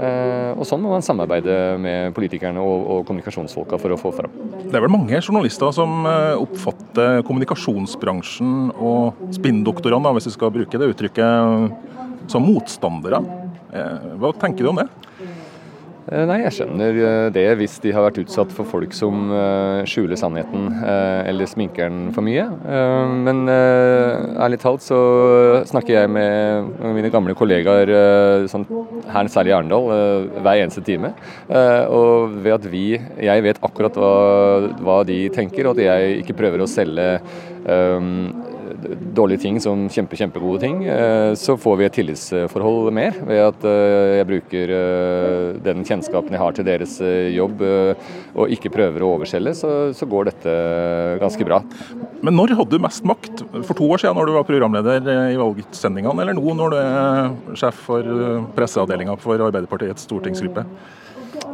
Og 0.02 0.64
sånn 0.66 0.82
må 0.82 0.90
man 0.96 1.04
samarbeide 1.06 1.56
med 1.82 2.16
politikerne 2.18 2.62
og, 2.64 2.86
og 2.90 3.04
kommunikasjonsfolka 3.06 3.78
for 3.82 3.94
å 3.94 4.00
få 4.02 4.12
fram. 4.18 4.34
Det 4.64 4.74
er 4.74 4.82
vel 4.82 4.94
mange 4.94 5.20
journalister 5.20 5.70
som 5.76 6.08
oppfatter 6.08 7.22
kommunikasjonsbransjen 7.28 8.72
og 8.82 9.22
spinndoktorene, 9.38 10.16
hvis 10.18 10.32
vi 10.32 10.34
skal 10.34 10.54
bruke 10.56 10.82
det 10.82 10.90
uttrykket, 10.96 11.94
som 12.34 12.48
motstandere. 12.50 13.22
Hva 14.18 14.34
tenker 14.42 14.66
du 14.66 14.72
om 14.74 14.82
det? 14.82 14.90
Eh, 16.10 16.24
nei, 16.26 16.40
jeg 16.42 16.54
skjønner 16.56 16.98
eh, 16.98 17.28
det 17.34 17.46
hvis 17.60 17.76
de 17.84 17.92
har 17.94 18.08
vært 18.08 18.18
utsatt 18.24 18.54
for 18.56 18.66
folk 18.66 18.94
som 18.98 19.30
eh, 19.36 19.82
skjuler 19.90 20.18
sannheten 20.18 20.72
eller 20.82 21.50
sminker 21.50 21.92
den 21.92 22.10
for 22.16 22.26
mye. 22.26 22.48
Men 23.26 23.44
ærlig 23.52 24.60
talt 24.62 24.84
så 24.84 24.98
snakker 25.70 26.00
jeg 26.00 26.12
med 26.12 26.72
mine 26.96 27.12
gamle 27.14 27.36
kollegaer, 27.38 27.92
sånn, 28.52 28.66
her 29.12 29.30
særlig 29.32 29.54
i 29.54 29.56
Arendal, 29.58 29.90
hver 30.42 30.62
eneste 30.64 30.84
time. 30.86 31.14
Og 31.94 32.36
ved 32.42 32.56
at 32.56 32.68
vi 32.72 32.86
Jeg 33.22 33.44
vet 33.46 33.60
akkurat 33.64 33.98
hva, 33.98 34.14
hva 34.82 34.98
de 35.08 35.20
tenker, 35.34 35.68
og 35.68 35.78
at 35.78 35.86
jeg 35.86 36.22
ikke 36.24 36.38
prøver 36.42 36.64
å 36.64 36.70
selge 36.70 37.08
dårlige 39.16 39.42
ting 39.44 39.58
som 39.62 39.88
kjempe, 39.92 40.18
kjempegode 40.20 40.62
ting, 40.64 40.84
eh, 40.86 41.34
så 41.40 41.56
får 41.60 41.78
vi 41.80 41.86
et 41.88 41.96
tillitsforhold 41.96 42.92
mer 42.96 43.18
ved 43.28 43.42
at 43.44 43.66
eh, 43.68 44.18
jeg 44.20 44.28
bruker 44.30 44.74
eh, 44.78 45.60
den 45.66 45.86
kjennskapen 45.88 46.36
jeg 46.36 46.42
har 46.42 46.56
til 46.58 46.68
deres 46.68 46.98
jobb 47.32 47.62
og 47.62 48.54
ikke 48.54 48.72
prøver 48.74 49.04
å 49.04 49.12
overselge, 49.16 49.54
så, 49.58 50.08
går 50.12 50.28
dette 50.32 50.54
ganske 51.22 51.46
bra. 51.48 51.62
Men 52.26 52.36
når 52.36 52.56
hadde 52.58 52.76
du 52.76 52.84
mest 52.84 53.06
makt? 53.08 53.44
For 53.68 53.78
to 53.78 53.88
år 53.94 54.02
siden 54.02 54.18
når 54.18 54.28
du 54.28 54.34
var 54.36 54.48
programleder 54.48 55.12
i 55.32 55.38
valgsendingene, 55.40 56.26
eller 56.26 56.38
nå 56.38 56.56
når 56.58 56.74
du 56.74 56.80
er 56.82 57.60
sjef 57.62 57.86
for 57.88 58.50
presseavdelinga 58.58 59.16
for 59.22 59.42
Arbeiderpartiets 59.48 60.08
stortingsgruppe? 60.10 60.66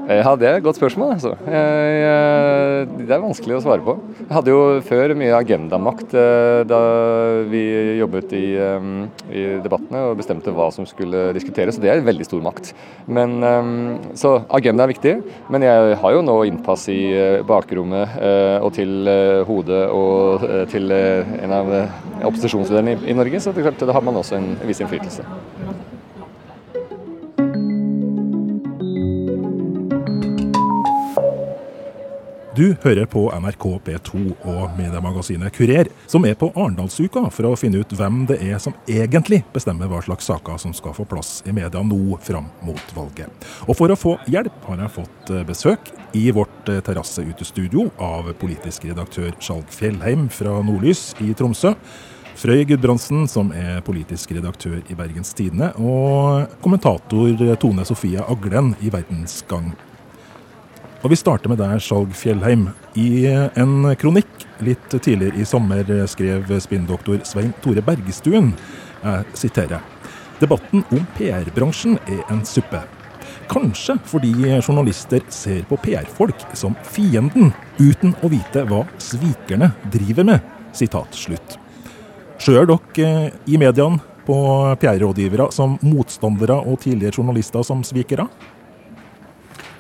Ja, 0.08 0.36
Det 0.40 0.48
er 0.48 0.58
et 0.58 0.64
godt 0.64 0.78
spørsmål. 0.80 1.14
altså. 1.18 1.34
Det 1.44 3.12
er 3.12 3.24
vanskelig 3.24 3.58
å 3.58 3.64
svare 3.64 3.84
på. 3.84 3.98
Jeg 4.22 4.34
hadde 4.36 4.54
jo 4.54 4.62
før 4.88 5.14
mye 5.20 5.36
agendamakt 5.38 6.14
eh, 6.18 6.62
da 6.68 6.80
vi 7.52 7.64
jobbet 8.00 8.34
i, 8.36 8.46
eh, 8.56 8.88
i 9.32 9.44
debattene 9.64 10.06
og 10.10 10.18
bestemte 10.20 10.54
hva 10.56 10.70
som 10.76 10.88
skulle 10.90 11.30
diskuteres. 11.38 11.78
og 11.78 11.86
Det 11.86 11.92
er 11.92 12.06
veldig 12.06 12.28
stor 12.28 12.44
makt. 12.46 12.74
Men, 13.08 13.38
eh, 13.44 13.72
så 14.16 14.38
agenda 14.50 14.84
er 14.84 14.94
viktig. 14.94 15.16
Men 15.50 15.68
jeg 15.68 16.00
har 16.02 16.16
jo 16.16 16.24
nå 16.26 16.38
innpass 16.48 16.88
i 16.92 17.42
bakrommet 17.48 18.18
og 18.64 18.72
til 18.76 19.08
hodet 19.48 19.84
og 19.92 20.44
til 20.72 20.92
en 20.92 21.52
av 21.52 21.74
opposisjonslederne 22.28 22.98
i 23.08 23.16
Norge, 23.18 23.40
så 23.40 23.54
det 23.54 23.78
da 23.80 23.94
har 23.94 24.02
man 24.02 24.16
også 24.16 24.38
en 24.40 24.56
viss 24.68 24.82
innflytelse. 24.82 25.24
Du 32.58 32.72
hører 32.82 33.06
på 33.06 33.28
NRK 33.38 33.66
P2 33.86 34.20
og 34.50 34.72
mediemagasinet 34.80 35.54
Kurer, 35.54 35.92
som 36.10 36.24
er 36.26 36.34
på 36.34 36.48
Arendalsuka 36.56 37.22
for 37.30 37.52
å 37.52 37.60
finne 37.60 37.84
ut 37.84 37.94
hvem 37.94 38.24
det 38.32 38.40
er 38.42 38.58
som 38.58 38.74
egentlig 38.90 39.44
bestemmer 39.54 39.92
hva 39.92 40.00
slags 40.02 40.26
saker 40.26 40.58
som 40.64 40.74
skal 40.74 40.96
få 40.98 41.06
plass 41.06 41.44
i 41.46 41.54
media 41.54 41.84
nå 41.86 42.18
fram 42.26 42.48
mot 42.66 42.96
valget. 42.98 43.46
Og 43.68 43.78
for 43.78 43.94
å 43.94 44.00
få 44.00 44.16
hjelp 44.34 44.66
har 44.72 44.82
jeg 44.82 44.96
fått 44.96 45.30
eh, 45.36 45.46
besøk 45.46 45.92
i 46.18 46.32
vårt 46.34 46.72
eh, 46.74 46.82
terrasseutestudio 46.82 47.92
av 48.02 48.34
politisk 48.42 48.90
redaktør 48.90 49.38
Skjalg 49.38 49.70
Fjellheim 49.78 50.26
fra 50.34 50.58
Nordlys 50.66 51.12
i 51.22 51.36
Tromsø. 51.38 51.76
Frøy 52.38 52.64
Gudbrandsen, 52.72 53.28
som 53.30 53.54
er 53.54 53.84
politisk 53.86 54.34
redaktør 54.34 54.82
i 54.82 54.98
Bergens 54.98 55.38
Tidende, 55.38 55.76
og 55.78 56.58
kommentator 56.66 57.54
Tone 57.62 57.86
Sofie 57.86 58.26
Aglen 58.26 58.74
i 58.82 58.90
Verdensgang 58.94 59.76
og 61.08 61.14
Vi 61.14 61.20
starter 61.22 61.48
med 61.48 61.62
deg, 61.62 61.80
Skjalg 61.80 62.12
Fjellheim. 62.20 62.66
I 63.00 63.30
en 63.56 63.86
kronikk 63.96 64.42
litt 64.60 64.92
tidligere 64.92 65.40
i 65.40 65.46
sommer 65.48 65.88
skrev 66.12 66.50
spinndoktor 66.60 67.22
Svein 67.24 67.54
Tore 67.64 67.80
Bergestuen, 67.86 68.50
jeg 69.00 69.38
siterer, 69.40 69.86
debatten 70.42 70.84
om 70.92 71.06
PR-bransjen 71.16 71.96
er 72.12 72.26
en 72.34 72.42
suppe. 72.44 72.82
Kanskje 73.48 73.96
fordi 74.10 74.34
journalister 74.58 75.24
ser 75.32 75.62
på 75.70 75.80
PR-folk 75.86 76.44
som 76.60 76.76
fienden, 76.84 77.54
uten 77.80 78.12
å 78.20 78.34
vite 78.34 78.66
hva 78.68 78.84
svikerne 79.00 79.72
driver 79.94 80.28
med. 80.28 80.52
Sitat 80.76 81.16
slutt. 81.16 81.56
Sjøl 82.44 82.68
dere 82.68 83.32
i 83.48 83.56
mediene 83.56 84.04
på 84.28 84.36
PR-rådgivere 84.84 85.54
som 85.56 85.80
motstandere 85.88 86.60
og 86.68 86.82
tidligere 86.84 87.22
journalister 87.22 87.64
som 87.64 87.80
svikere? 87.88 88.28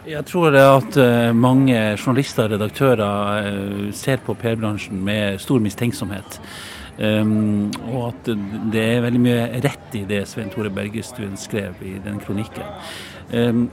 Jeg 0.06 0.24
tror 0.30 0.56
at 0.56 0.98
eh, 1.01 1.34
mange 1.36 1.75
journalister 1.98 2.46
og 2.46 2.54
redaktører 2.56 3.48
eh, 3.48 3.88
ser 3.98 4.22
på 4.24 4.36
PR-bransjen 4.38 5.00
med 5.04 5.42
stor 5.42 5.63
mistenksomhet. 5.63 6.39
Um, 6.98 7.70
og 7.92 8.08
at 8.08 8.30
det 8.74 8.82
er 8.82 9.04
veldig 9.04 9.20
mye 9.22 9.42
rett 9.62 9.98
i 10.00 10.01
det 10.10 10.24
Svein 10.25 10.50
Tore 10.50 10.72
Bergestuen 10.74 11.36
skrev 11.38 11.77
i 11.86 11.92
den 12.01 12.18
kronikken. 12.24 12.66
Um, 13.30 13.68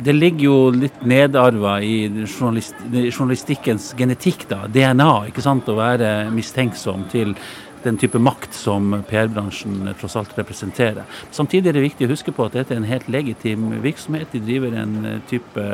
det 0.00 0.12
ligger 0.12 0.44
jo 0.44 0.58
litt 0.74 1.00
nedarva 1.08 1.78
i 1.84 2.04
journalist, 2.08 2.76
journalistikkens 2.92 3.90
genetikk, 3.96 4.46
da, 4.48 4.66
DNA, 4.68 5.10
ikke 5.30 5.44
sant, 5.44 5.68
å 5.68 5.78
være 5.78 6.30
mistenksom 6.34 7.06
til 7.12 7.34
den 7.84 7.98
type 8.00 8.20
makt 8.20 8.54
som 8.56 8.92
PR-bransjen 9.08 9.92
tross 10.00 10.16
alt 10.20 10.32
representerer. 10.38 11.04
Samtidig 11.34 11.70
er 11.70 11.78
det 11.78 11.86
viktig 11.88 12.08
å 12.08 12.14
huske 12.14 12.34
på 12.34 12.46
at 12.46 12.56
dette 12.58 12.74
er 12.74 12.82
en 12.82 12.90
helt 12.90 13.08
legitim 13.12 13.70
virksomhet. 13.84 14.32
De 14.32 14.42
driver 14.44 14.76
en 14.80 14.96
eh, 15.06 15.20
type 15.30 15.66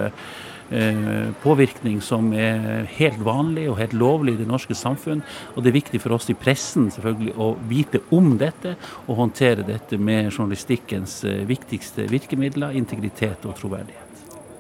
eh, 0.71 1.29
påvirkning 1.43 2.01
som 2.05 2.33
er 2.37 2.87
helt 2.97 3.23
vanlig 3.27 3.69
og 3.71 3.79
helt 3.81 3.97
lovlig 3.97 4.37
i 4.37 4.43
det 4.43 4.49
norske 4.51 4.77
samfunn. 4.79 5.23
Og 5.55 5.63
det 5.63 5.73
er 5.73 5.79
viktig 5.81 6.03
for 6.03 6.17
oss 6.17 6.31
i 6.33 6.39
pressen 6.39 6.91
selvfølgelig 6.95 7.37
å 7.39 7.53
vite 7.69 8.03
om 8.15 8.35
dette 8.41 8.77
og 9.07 9.23
håndtere 9.23 9.67
dette 9.67 9.99
med 9.99 10.31
journalistikkens 10.33 11.23
eh, 11.25 11.45
viktigste 11.49 12.09
virkemidler, 12.13 12.77
integritet 12.79 13.47
og 13.47 13.59
troverdighet. 13.59 14.03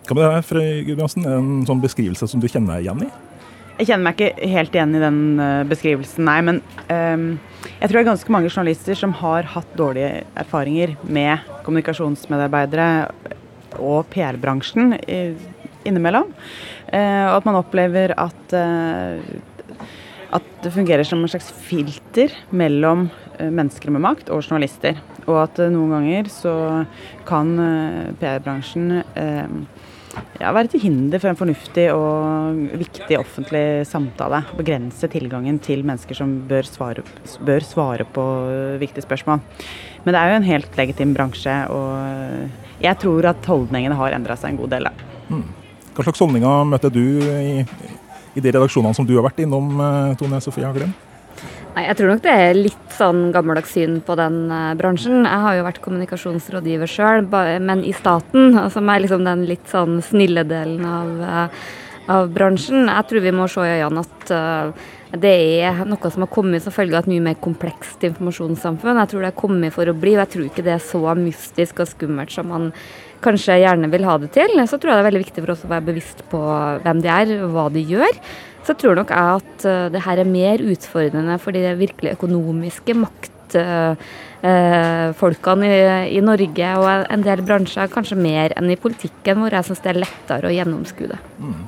Hva 0.06 0.14
med 0.14 0.22
det 0.22 0.34
her, 0.36 0.44
Frøy 0.46 0.82
Gudbrandsen? 0.86 1.24
En 1.26 1.64
sånn 1.66 1.80
beskrivelse 1.82 2.28
som 2.30 2.42
du 2.42 2.46
kjenner 2.46 2.78
igjen 2.78 3.08
i? 3.08 3.14
Jeg 3.76 3.90
kjenner 3.90 4.06
meg 4.06 4.16
ikke 4.16 4.49
helt 4.49 4.76
igjen 4.76 4.97
i 4.97 5.00
den 5.02 5.16
uh, 5.37 5.66
beskrivelsen, 5.68 6.25
nei. 6.25 6.38
Men 6.47 6.61
um, 6.88 7.25
jeg 7.76 7.90
tror 7.90 7.99
det 7.99 8.00
er 8.00 8.09
ganske 8.09 8.33
mange 8.33 8.49
journalister 8.49 8.97
som 8.97 9.12
har 9.18 9.50
hatt 9.52 9.75
dårlige 9.76 10.23
erfaringer 10.40 10.95
med 11.04 11.45
kommunikasjonsmedarbeidere 11.66 12.87
og 13.76 14.09
PR-bransjen 14.14 14.95
innimellom. 15.85 16.33
Uh, 16.88 17.26
og 17.28 17.35
at 17.35 17.50
man 17.50 17.61
opplever 17.61 18.16
at, 18.16 18.56
uh, 18.56 19.76
at 20.40 20.49
det 20.64 20.73
fungerer 20.73 21.04
som 21.04 21.21
en 21.21 21.35
slags 21.35 21.52
filter 21.68 22.33
mellom 22.49 23.11
mennesker 23.37 23.92
med 23.92 24.06
makt 24.06 24.33
og 24.33 24.40
journalister. 24.40 24.97
Og 25.26 25.42
at 25.42 25.61
noen 25.68 25.92
ganger 25.99 26.33
så 26.33 26.56
kan 27.28 27.52
PR-bransjen 28.23 29.02
ja, 30.40 30.52
være 30.52 30.70
til 30.73 30.82
hinder 30.82 31.20
for 31.23 31.30
en 31.30 31.38
fornuftig 31.38 31.87
og 31.94 32.61
viktig 32.80 33.18
offentlig 33.18 33.64
samtale. 33.88 34.42
Begrense 34.58 35.08
tilgangen 35.12 35.58
til 35.62 35.85
mennesker 35.87 36.18
som 36.18 36.32
bør 36.49 36.68
svare, 36.68 37.04
bør 37.46 37.66
svare 37.66 38.06
på 38.16 38.25
viktige 38.82 39.06
spørsmål. 39.06 39.42
Men 40.04 40.14
det 40.14 40.20
er 40.20 40.32
jo 40.32 40.40
en 40.40 40.50
helt 40.50 40.76
legitim 40.78 41.14
bransje, 41.16 41.54
og 41.73 42.82
jeg 42.85 43.00
tror 43.02 43.32
at 43.32 43.49
holdningene 43.49 43.96
har 43.99 44.14
endra 44.16 44.37
seg 44.38 44.54
en 44.54 44.61
god 44.61 44.75
del. 44.76 44.90
Mm. 45.30 45.46
Hva 45.96 46.04
slags 46.04 46.20
holdninger 46.20 46.68
møtte 46.68 46.92
du 46.92 47.04
i, 47.25 47.64
i 48.37 48.44
de 48.44 48.52
redaksjonene 48.52 48.96
som 48.96 49.08
du 49.08 49.16
har 49.16 49.25
vært 49.26 49.40
innom, 49.46 49.73
eh, 49.80 50.14
Tone 50.20 50.42
Sofie 50.44 50.68
Haglem? 50.68 50.92
Nei, 51.76 51.90
Jeg 51.90 51.99
tror 51.99 52.14
nok 52.14 52.23
det 52.25 52.33
er 52.33 52.56
litt 52.56 52.92
sånn 52.97 53.18
gammeldags 53.35 53.75
syn 53.76 53.99
på 54.00 54.14
den 54.16 54.47
uh, 54.49 54.73
bransjen. 54.80 55.26
Jeg 55.28 55.40
har 55.45 55.56
jo 55.59 55.64
vært 55.66 55.83
kommunikasjonsrådgiver 55.85 56.88
sjøl, 56.88 57.26
men 57.61 57.83
i 57.85 57.92
staten, 57.92 58.56
som 58.73 58.88
er 58.88 59.02
liksom 59.04 59.26
den 59.26 59.42
litt 59.45 59.68
sånn 59.68 59.99
snille 60.00 60.47
delen 60.49 60.87
av, 60.88 61.11
uh, 61.21 61.66
av 62.16 62.33
bransjen. 62.33 62.88
Jeg 62.88 63.11
tror 63.11 63.26
vi 63.26 63.35
må 63.37 63.50
se 63.52 63.66
i 63.68 63.76
øynene 63.83 64.06
at 64.06 64.33
uh, 64.33 64.88
det 65.21 65.35
er 65.68 65.85
noe 65.85 66.14
som 66.14 66.25
har 66.25 66.33
kommet 66.33 66.64
som 66.64 66.73
følge 66.73 66.97
av 66.97 67.04
et 67.04 67.12
mye 67.12 67.26
mer 67.28 67.37
komplekst 67.45 68.09
informasjonssamfunn. 68.09 69.02
Jeg 69.04 69.12
tror 69.12 69.26
det 69.26 69.35
er 69.35 69.40
kommet 69.45 69.76
for 69.76 69.92
å 69.92 69.99
bli, 70.00 70.16
og 70.16 70.25
jeg 70.25 70.33
tror 70.33 70.49
ikke 70.49 70.64
det 70.64 70.78
er 70.78 70.88
så 70.88 71.04
mystisk 71.21 71.85
og 71.85 71.92
skummelt 71.92 72.33
som 72.33 72.49
man 72.56 72.73
kanskje 73.21 73.61
gjerne 73.61 73.92
vil 73.92 74.09
ha 74.09 74.16
det 74.25 74.33
til. 74.33 74.56
Så 74.64 74.80
tror 74.80 74.95
jeg 74.95 74.97
det 74.97 75.04
er 75.04 75.11
veldig 75.12 75.26
viktig 75.28 75.45
for 75.45 75.52
oss 75.52 75.68
å 75.68 75.75
være 75.76 75.90
bevisst 75.92 76.25
på 76.33 76.40
hvem 76.88 77.04
de 77.04 77.16
er, 77.21 77.38
hva 77.52 77.68
de 77.73 77.85
gjør 77.85 78.23
så 78.66 78.75
tror 78.75 78.99
nok 78.99 79.12
jeg 79.14 79.38
at 79.38 79.64
uh, 79.68 79.87
det 79.92 80.00
her 80.02 80.18
er 80.18 80.28
mer 80.28 80.58
utfordrende 80.64 81.38
for 81.42 81.50
de 81.54 81.61
virkelig 81.78 82.12
økonomiske 82.16 82.94
maktfolkene 82.99 85.66
uh, 85.70 85.70
i, 85.70 85.73
i, 86.16 86.20
Norge 86.25 86.68
og 86.80 86.88
en 87.14 87.23
del 87.26 87.40
bransjer, 87.46 87.92
kanskje 87.92 88.16
mer 88.18 88.49
enn 88.58 88.70
i 88.73 88.80
politikken, 88.80 89.37
hvor 89.42 89.52
jeg 89.54 89.64
syns 89.68 89.82
det 89.85 89.90
er 89.92 90.02
lettere 90.02 90.49
å 90.50 90.56
gjennomskue 90.56 91.08
det. 91.12 91.20
Mm. 91.38 91.64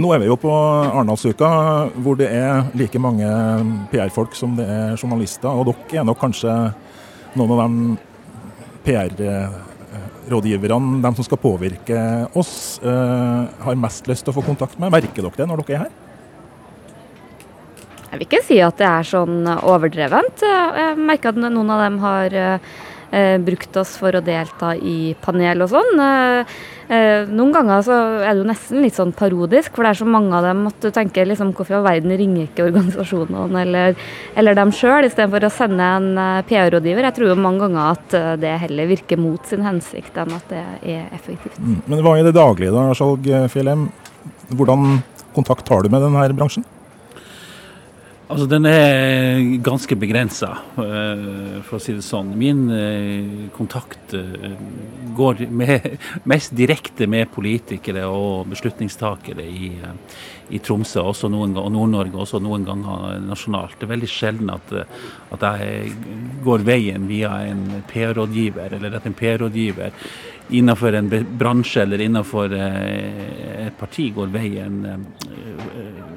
Nå 0.00 0.08
er 0.14 0.18
vi 0.22 0.30
jo 0.30 0.36
på 0.40 0.52
Arendalsuka, 0.54 1.48
hvor 2.00 2.14
det 2.16 2.28
er 2.32 2.64
like 2.78 2.98
mange 3.02 3.28
PR-folk 3.90 4.32
som 4.38 4.56
det 4.56 4.66
er 4.70 4.94
journalister. 4.94 5.50
Og 5.50 5.66
dere 5.68 5.96
er 6.00 6.04
nok 6.06 6.20
kanskje 6.22 6.52
noen 7.34 7.50
av 7.52 7.58
de 7.60 7.66
PR-rådgiverne, 8.86 11.02
de 11.02 11.10
som 11.18 11.24
skal 11.26 11.42
påvirke 11.42 11.98
oss, 12.38 12.78
har 12.80 13.82
mest 13.82 14.06
lyst 14.08 14.22
til 14.24 14.32
å 14.32 14.38
få 14.38 14.46
kontakt 14.46 14.78
med. 14.78 14.94
Merker 14.94 15.22
dere 15.26 15.38
det 15.42 15.48
når 15.50 15.58
dere 15.66 15.74
er 15.74 15.82
her? 15.88 15.94
Jeg 18.10 18.18
vil 18.18 18.26
ikke 18.26 18.42
si 18.42 18.60
at 18.64 18.78
det 18.80 18.88
er 18.90 19.06
sånn 19.06 19.44
overdrevent. 19.46 20.42
Jeg 20.42 20.96
merker 20.98 21.30
at 21.30 21.38
noen 21.38 21.70
av 21.70 21.84
dem 21.84 21.98
har 22.02 22.34
eh, 23.10 23.36
brukt 23.42 23.76
oss 23.80 23.96
for 24.00 24.14
å 24.14 24.22
delta 24.24 24.72
i 24.76 25.14
panel 25.22 25.64
og 25.64 25.70
sånn. 25.72 26.00
Eh, 26.02 26.54
eh, 26.94 27.28
noen 27.30 27.52
ganger 27.54 27.84
så 27.86 27.98
er 28.22 28.32
det 28.32 28.42
jo 28.42 28.48
nesten 28.48 28.82
litt 28.84 28.96
sånn 28.98 29.12
parodisk, 29.16 29.74
for 29.74 29.86
det 29.86 29.92
er 29.92 30.00
så 30.00 30.08
mange 30.08 30.34
av 30.36 30.46
dem 30.46 30.64
at 30.70 30.80
du 30.82 30.90
tenker 30.94 31.28
liksom 31.28 31.52
hvorfor 31.54 31.76
i 31.76 31.78
all 31.78 31.86
verden 31.86 32.16
ringer 32.20 32.48
ikke 32.48 32.66
organisasjonene 32.68 33.62
eller, 33.64 34.02
eller 34.38 34.58
dem 34.58 34.74
sjøl, 34.74 35.06
istedenfor 35.08 35.46
å 35.46 35.52
sende 35.54 35.92
en 36.00 36.10
eh, 36.24 36.42
PR-rådgiver. 36.50 37.10
Jeg 37.10 37.18
tror 37.18 37.32
jo 37.32 37.38
mange 37.40 37.64
ganger 37.66 37.94
at 37.94 38.18
eh, 38.18 38.32
det 38.42 38.56
heller 38.66 38.90
virker 38.90 39.22
mot 39.22 39.46
sin 39.50 39.66
hensikt 39.66 40.18
enn 40.20 40.34
at 40.36 40.50
det 40.52 40.66
er 40.82 41.06
effektivt. 41.16 41.58
Mm. 41.62 41.80
Men 41.86 42.04
hva 42.06 42.18
i 42.18 42.26
det 42.26 42.36
daglige 42.36 42.74
da, 42.74 42.90
Skjalg 42.96 43.30
Fjellheim? 43.54 43.88
Hvordan 44.50 45.00
kontakt 45.34 45.68
har 45.70 45.84
du 45.84 45.92
med 45.92 46.02
denne 46.02 46.26
bransjen? 46.34 46.66
Altså, 48.30 48.46
Den 48.46 48.66
er 48.66 49.40
ganske 49.58 49.96
begrensa, 49.98 50.52
eh, 50.78 51.56
for 51.66 51.78
å 51.78 51.82
si 51.82 51.96
det 51.96 52.04
sånn. 52.06 52.28
Min 52.38 52.60
eh, 52.70 53.48
kontakt 53.56 54.14
eh, 54.14 54.52
går 55.18 55.42
med, 55.50 55.88
mest 56.30 56.54
direkte 56.54 57.08
med 57.10 57.32
politikere 57.34 58.04
og 58.06 58.46
beslutningstakere 58.52 59.42
i, 59.42 59.72
i 60.54 60.62
Tromsø 60.62 61.08
og 61.10 61.34
Nord-Norge, 61.34 62.14
også 62.22 62.38
noen 62.38 62.68
ganger 62.68 63.18
nasjonalt. 63.26 63.74
Det 63.80 63.88
er 63.88 63.94
veldig 63.96 64.12
sjelden 64.14 64.54
at, 64.54 64.76
at 65.34 65.48
jeg 65.50 65.90
går 66.46 66.68
veien 66.70 67.10
via 67.10 67.34
en 67.50 67.82
PR-rådgiver, 67.90 68.78
eller 68.78 69.00
at 69.00 69.10
en 69.10 69.18
PR-rådgiver 69.18 69.90
innenfor 70.50 70.96
en 70.98 71.10
bransje 71.38 71.82
eller 71.82 72.02
innenfor 72.04 72.52
et 72.54 73.76
parti 73.78 74.08
går 74.14 74.32
veien 74.34 74.80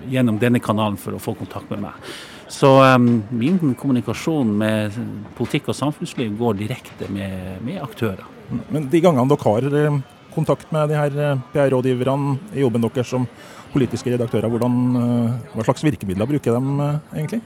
gjennom 0.10 0.40
denne 0.42 0.62
kanalen 0.63 0.98
for 1.00 1.16
å 1.16 1.22
få 1.22 1.36
kontakt 1.38 1.70
med 1.72 1.84
meg. 1.86 2.13
Så 2.54 2.70
um, 2.84 3.24
min 3.34 3.58
kommunikasjon 3.80 4.52
med 4.60 4.98
politikk 5.38 5.72
og 5.72 5.78
samfunnsliv 5.78 6.36
går 6.38 6.60
direkte 6.60 7.08
med, 7.13 7.63
med 7.66 7.82
aktører. 7.82 8.25
Men 8.70 8.90
de 8.92 9.02
gangene 9.02 9.25
dere 9.32 9.48
har 9.48 9.78
eh, 9.80 9.98
kontakt 10.36 10.70
med 10.75 10.92
de 10.92 11.00
her 11.00 11.16
eh, 11.18 11.42
PR-rådgiverne 11.56 12.36
i 12.54 12.62
jobben 12.62 12.84
deres 12.86 13.10
som 13.10 13.25
politiske 13.74 14.12
redaktører, 14.13 14.52
hvordan, 14.54 14.75
eh, 15.00 15.54
hva 15.56 15.66
slags 15.66 15.86
virkemidler 15.88 16.30
bruker 16.30 16.60
de 16.60 16.90
egentlig? 17.16 17.42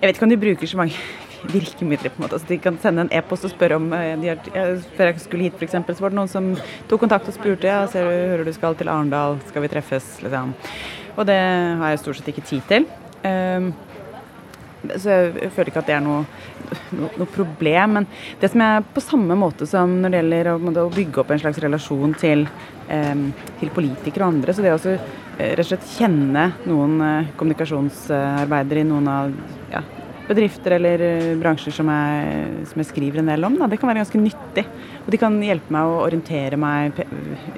Jeg 0.00 0.10
vet 0.10 0.18
ikke 0.18 0.26
om 0.26 0.34
de 0.34 0.40
bruker 0.42 0.68
så 0.68 0.82
mange 0.82 0.98
virkemidler. 1.52 2.10
på 2.10 2.20
en 2.20 2.26
måte. 2.26 2.38
Altså, 2.38 2.48
de 2.48 2.58
kan 2.58 2.78
sende 2.82 3.04
en 3.04 3.12
e-post 3.12 3.44
og 3.44 3.52
spørre 3.52 3.76
om 3.76 3.88
de 3.90 4.28
har, 4.28 4.38
Før 4.96 5.10
jeg 5.10 5.20
skulle 5.20 5.48
hit, 5.48 5.56
f.eks., 5.58 5.72
så 5.72 6.04
var 6.04 6.12
det 6.12 6.18
noen 6.18 6.30
som 6.30 6.52
tok 6.88 7.04
kontakt 7.04 7.28
og 7.28 7.36
spurte 7.36 7.68
ja, 7.68 7.84
ser 7.90 8.08
du, 8.08 8.12
hører 8.34 8.44
du 8.44 8.52
skal 8.56 8.76
til 8.78 8.88
Arendal, 8.88 9.38
skal 9.48 9.64
vi 9.64 9.72
treffes? 9.72 10.22
liksom. 10.22 10.54
Og 11.16 11.26
det 11.26 11.40
har 11.80 11.92
jeg 11.92 12.02
stort 12.02 12.18
sett 12.18 12.30
ikke 12.32 12.46
tid 12.48 12.62
til. 12.70 12.86
Um, 13.24 13.72
så 15.00 15.14
jeg 15.32 15.52
føler 15.54 15.70
ikke 15.70 15.80
at 15.80 15.88
det 15.88 15.96
er 15.96 16.02
noe, 16.04 16.24
no, 16.92 17.08
noe, 17.16 17.28
problem. 17.32 17.98
Men 17.98 18.08
det 18.40 18.50
som 18.52 18.64
er 18.64 18.84
på 18.94 19.02
samme 19.04 19.36
måte 19.38 19.68
som 19.68 19.98
når 20.02 20.12
det 20.12 20.22
gjelder 20.22 20.52
å, 20.52 20.56
å 20.84 20.88
bygge 20.92 21.22
opp 21.22 21.32
en 21.32 21.40
slags 21.40 21.60
relasjon 21.64 22.16
til, 22.20 22.44
um, 22.90 23.28
til 23.60 23.72
politikere 23.74 24.26
og 24.26 24.36
andre, 24.36 24.54
så 24.54 24.64
det 24.64 24.74
å 24.74 24.80
uh, 24.82 25.10
rett 25.38 25.64
og 25.64 25.70
slett 25.70 25.90
kjenne 25.96 26.48
noen 26.68 26.98
uh, 27.00 27.34
kommunikasjonsarbeidere 27.38 28.84
i 28.84 28.88
noen 28.90 29.10
av 29.10 29.34
ja, 29.72 29.84
bedrifter 30.28 30.76
eller 30.76 31.02
uh, 31.04 31.34
bransjer 31.40 31.74
som 31.76 31.90
jeg, 31.92 32.64
som 32.70 32.82
jeg, 32.82 32.88
skriver 32.90 33.20
en 33.22 33.30
del 33.32 33.46
om, 33.46 33.58
da, 33.60 33.68
det 33.70 33.78
kan 33.80 33.90
være 33.90 34.02
ganske 34.02 34.20
nyttig. 34.20 34.64
Og 35.04 35.10
de 35.12 35.20
kan 35.20 35.36
hjelpe 35.44 35.74
meg 35.74 35.90
å 35.90 36.00
orientere 36.04 36.58
meg. 36.60 37.02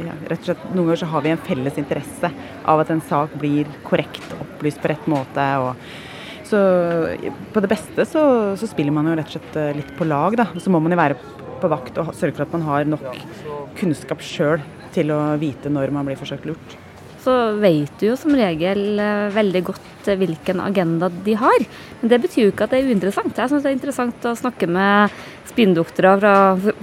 Ja, 0.02 0.16
rett 0.30 0.42
og 0.42 0.50
slett, 0.50 0.66
Noen 0.72 0.88
ganger 0.88 1.02
så 1.04 1.10
har 1.12 1.24
vi 1.24 1.32
en 1.34 1.44
felles 1.46 1.78
interesse 1.80 2.32
av 2.66 2.82
at 2.82 2.92
en 2.94 3.04
sak 3.06 3.36
blir 3.40 3.70
korrekt 3.86 4.34
opplyst 4.40 4.82
på 4.82 4.90
rett 4.92 5.06
måte. 5.10 5.46
så 6.46 6.58
på 7.52 7.62
det 7.62 7.70
beste 7.70 8.04
så, 8.06 8.22
så, 8.58 8.66
spiller 8.70 8.94
man 8.94 9.08
jo 9.10 9.16
rett 9.18 9.30
og 9.30 9.38
slett 9.38 9.76
litt 9.78 9.94
på 9.98 10.06
lag, 10.06 10.36
da. 10.38 10.48
Så 10.58 10.70
må 10.70 10.82
man 10.82 10.94
jo 10.94 10.98
være 10.98 11.18
på 11.60 11.70
vakt 11.72 11.98
og 12.02 12.14
sørge 12.14 12.36
for 12.36 12.46
at 12.46 12.56
man 12.56 12.66
har 12.66 12.88
nok 12.88 13.06
kunnskap 13.78 14.22
sjøl 14.24 14.60
til 14.96 15.12
å 15.14 15.20
vite 15.40 15.72
når 15.72 15.94
man 15.94 16.08
blir 16.08 16.18
forsøkt 16.18 16.48
lurt. 16.48 16.76
Så 17.26 17.34
vet 17.58 17.90
du 17.98 18.06
jo 18.06 18.16
som 18.18 18.34
regel 18.38 19.00
eh, 19.02 19.32
veldig 19.34 19.62
godt 19.66 20.10
eh, 20.12 20.18
hvilken 20.20 20.60
agenda 20.62 21.08
de 21.10 21.34
har. 21.40 21.64
Men 22.00 22.12
det 22.12 22.20
betyr 22.22 22.44
jo 22.44 22.52
ikke 22.52 22.68
at 22.68 22.74
det 22.74 22.84
er 22.84 22.92
uinteressant. 22.92 23.34
Jeg 23.34 23.50
syns 23.50 23.64
det 23.64 23.72
er 23.72 23.78
interessant 23.80 24.28
å 24.30 24.36
snakke 24.38 24.68
med 24.70 25.16
spinndoktorer 25.56 26.20
fra 26.20 26.34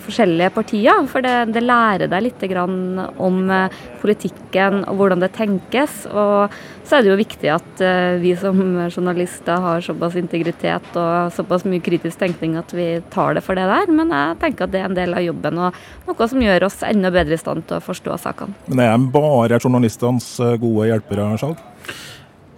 forskjellige 0.02 0.50
partier. 0.56 1.06
For 1.10 1.22
det, 1.22 1.54
det 1.54 1.62
lærer 1.64 2.10
deg 2.10 2.26
litt 2.26 2.46
om 2.58 3.52
eh, 3.54 3.82
politikken 4.02 4.82
og 4.90 4.98
hvordan 4.98 5.22
det 5.22 5.34
tenkes. 5.38 6.04
Og 6.10 6.54
så 6.84 6.98
er 6.98 7.06
det 7.06 7.12
jo 7.12 7.20
viktig 7.20 7.52
at 7.54 7.84
eh, 7.86 8.18
vi 8.24 8.34
som 8.40 8.58
journalister 8.90 9.62
har 9.62 9.86
såpass 9.86 10.18
integritet 10.20 10.90
og 11.00 11.34
såpass 11.36 11.68
mye 11.70 11.84
kritisk 11.86 12.20
tenkning 12.24 12.58
at 12.60 12.74
vi 12.74 12.88
tar 13.14 13.38
det 13.38 13.46
for 13.46 13.60
det 13.60 13.68
der. 13.70 13.94
Men 13.94 14.14
jeg 14.14 14.40
tenker 14.42 14.66
at 14.66 14.74
det 14.74 14.82
er 14.82 14.90
en 14.90 14.98
del 14.98 15.14
av 15.14 15.26
jobben 15.26 15.62
og 15.68 15.84
noe 16.10 16.30
som 16.32 16.42
gjør 16.42 16.68
oss 16.70 16.82
enda 16.88 17.14
bedre 17.14 17.38
i 17.38 17.42
stand 17.42 17.68
til 17.70 17.78
å 17.78 17.84
forstå 17.84 18.18
sakene. 18.26 18.58
Men 18.72 18.86
er 18.88 18.98
de 18.98 19.12
bare 19.14 19.62
journalistenes 19.62 20.34
eh, 20.42 20.58
gode 20.62 20.90
hjelpere, 20.90 21.30
Skjalg? 21.42 21.62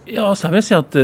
Ja, 0.06 0.30
så 0.38 0.48
jeg 0.48 0.60
vil 0.60 0.66
si 0.68 0.76
at 0.78 0.96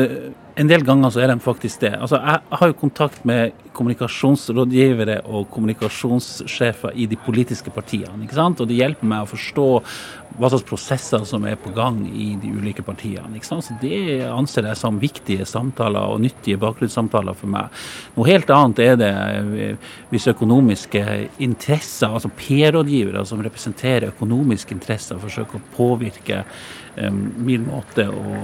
en 0.56 0.68
del 0.68 0.84
ganger 0.84 1.14
så 1.14 1.22
er 1.24 1.32
de 1.32 1.40
faktisk 1.40 1.84
det. 1.86 1.94
Altså, 1.96 2.20
jeg 2.20 2.58
har 2.60 2.70
jo 2.72 2.80
kontakt 2.80 3.24
med 3.28 3.54
kommunikasjonsrådgivere 3.76 5.22
og 5.32 5.46
kommunikasjonssjefer 5.54 6.98
i 7.00 7.06
de 7.08 7.16
politiske 7.16 7.72
partiene. 7.72 8.24
ikke 8.24 8.36
sant? 8.36 8.60
Og 8.60 8.68
det 8.68 8.80
hjelper 8.82 9.08
meg 9.08 9.24
å 9.24 9.30
forstå 9.32 9.68
hva 10.40 10.50
slags 10.52 10.66
prosesser 10.68 11.24
som 11.28 11.46
er 11.48 11.56
på 11.60 11.72
gang 11.76 12.02
i 12.08 12.34
de 12.42 12.52
ulike 12.52 12.84
partiene. 12.84 13.32
ikke 13.36 13.48
sant? 13.48 13.64
Så 13.64 13.78
Det 13.80 14.28
anser 14.28 14.68
jeg 14.68 14.78
som 14.78 15.00
viktige 15.00 15.46
samtaler 15.46 16.12
og 16.12 16.22
nyttige 16.22 16.60
bakgrunnssamtaler 16.60 17.34
for 17.34 17.48
meg. 17.48 17.72
Noe 18.18 18.28
helt 18.28 18.50
annet 18.50 18.80
er 18.80 18.96
det 19.00 19.14
eh, 19.14 19.90
hvis 20.12 20.28
økonomiske 20.28 21.06
interesser, 21.40 22.12
altså 22.12 22.30
PR-rådgivere 22.30 23.26
som 23.26 23.42
representerer 23.42 24.12
økonomiske 24.12 24.76
interesser, 24.76 25.20
forsøker 25.20 25.60
å 25.60 25.76
påvirke 25.76 26.44
um, 26.98 27.24
min 27.40 27.68
måte 27.68 28.08
å, 28.12 28.36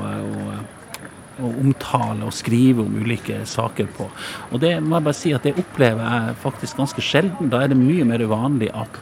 å 1.42 1.52
omtale 1.64 2.28
og 2.28 2.36
skrive 2.36 2.86
om 2.86 2.98
ulike 3.02 3.44
saker 3.50 3.92
på. 3.98 4.10
Og 4.52 4.64
det 4.64 4.78
må 4.84 4.98
jeg 4.98 5.08
bare 5.10 5.20
si 5.20 5.36
at 5.36 5.46
det 5.48 5.58
opplever 5.58 6.04
jeg 6.04 6.40
faktisk 6.44 6.82
ganske 6.82 7.04
sjelden. 7.04 7.52
Da 7.54 7.64
er 7.64 7.72
det 7.74 7.80
mye 7.80 8.08
mer 8.08 8.26
vanlig 8.30 8.72
at 8.76 9.00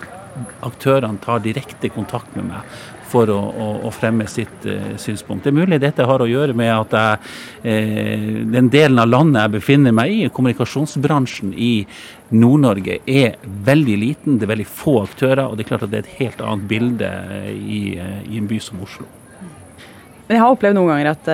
aktørene 0.65 1.21
tar 1.23 1.43
direkte 1.43 1.89
kontakt 1.93 2.35
med 2.35 2.49
meg 2.49 2.75
for 3.15 3.29
å, 3.31 3.37
å, 3.37 3.67
å 3.87 3.91
fremme 3.93 4.25
sitt 4.29 4.65
uh, 4.67 4.95
synspunkt. 4.99 5.45
Det 5.45 5.53
er 5.53 5.57
mulig 5.59 5.79
dette 5.81 6.05
har 6.07 6.21
å 6.21 6.27
gjøre 6.29 6.55
med 6.57 6.71
at 6.73 6.95
jeg, 6.97 7.33
uh, 7.63 8.39
den 8.55 8.69
delen 8.73 8.99
av 9.01 9.11
landet 9.11 9.43
jeg 9.43 9.55
befinner 9.59 9.95
meg 9.95 10.13
i, 10.13 10.21
kommunikasjonsbransjen 10.33 11.53
i 11.53 11.73
Nord-Norge, 12.35 12.99
er 13.05 13.37
veldig 13.43 13.99
liten. 14.01 14.39
Det 14.39 14.47
er 14.47 14.55
veldig 14.55 14.69
få 14.69 14.97
aktører, 15.05 15.45
og 15.45 15.55
det 15.55 15.65
er 15.65 15.71
klart 15.73 15.85
at 15.87 15.93
det 15.93 16.01
er 16.01 16.07
et 16.07 16.17
helt 16.23 16.41
annet 16.43 16.67
bilde 16.71 17.11
i, 17.53 17.83
uh, 18.01 18.19
i 18.25 18.41
en 18.41 18.49
by 18.49 18.59
som 18.63 18.81
Oslo. 18.83 19.07
Men 20.25 20.39
jeg 20.39 20.41
har 20.41 20.55
opplevd 20.55 20.79
noen 20.79 20.89
ganger 20.95 21.11
at 21.11 21.27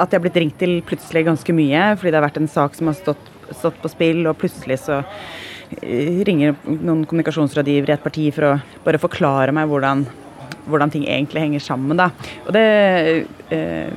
at 0.00 0.10
jeg 0.10 0.18
har 0.18 0.24
blitt 0.24 0.40
ringt 0.40 0.58
til 0.60 0.78
plutselig 0.86 1.26
ganske 1.28 1.54
mye, 1.56 1.84
fordi 1.98 2.12
det 2.12 2.20
har 2.20 2.26
vært 2.26 2.40
en 2.40 2.50
sak 2.50 2.76
som 2.78 2.90
har 2.90 2.98
stått, 2.98 3.30
stått 3.52 3.78
på 3.82 3.90
spill, 3.92 4.24
og 4.30 4.38
plutselig 4.40 4.80
så 4.84 5.00
eh, 5.02 6.20
ringer 6.26 6.56
noen 6.66 7.04
kommunikasjonsrådgivere 7.08 7.94
i 7.94 7.98
et 7.98 8.06
parti 8.06 8.28
for 8.34 8.48
å 8.48 8.54
bare 8.86 9.02
forklare 9.02 9.54
meg 9.56 9.70
hvordan, 9.70 10.06
hvordan 10.70 10.94
ting 10.94 11.06
egentlig 11.08 11.44
henger 11.44 11.66
sammen. 11.66 12.00
Da. 12.00 12.10
Og 12.46 12.54
det, 12.56 12.64
eh, 13.52 13.92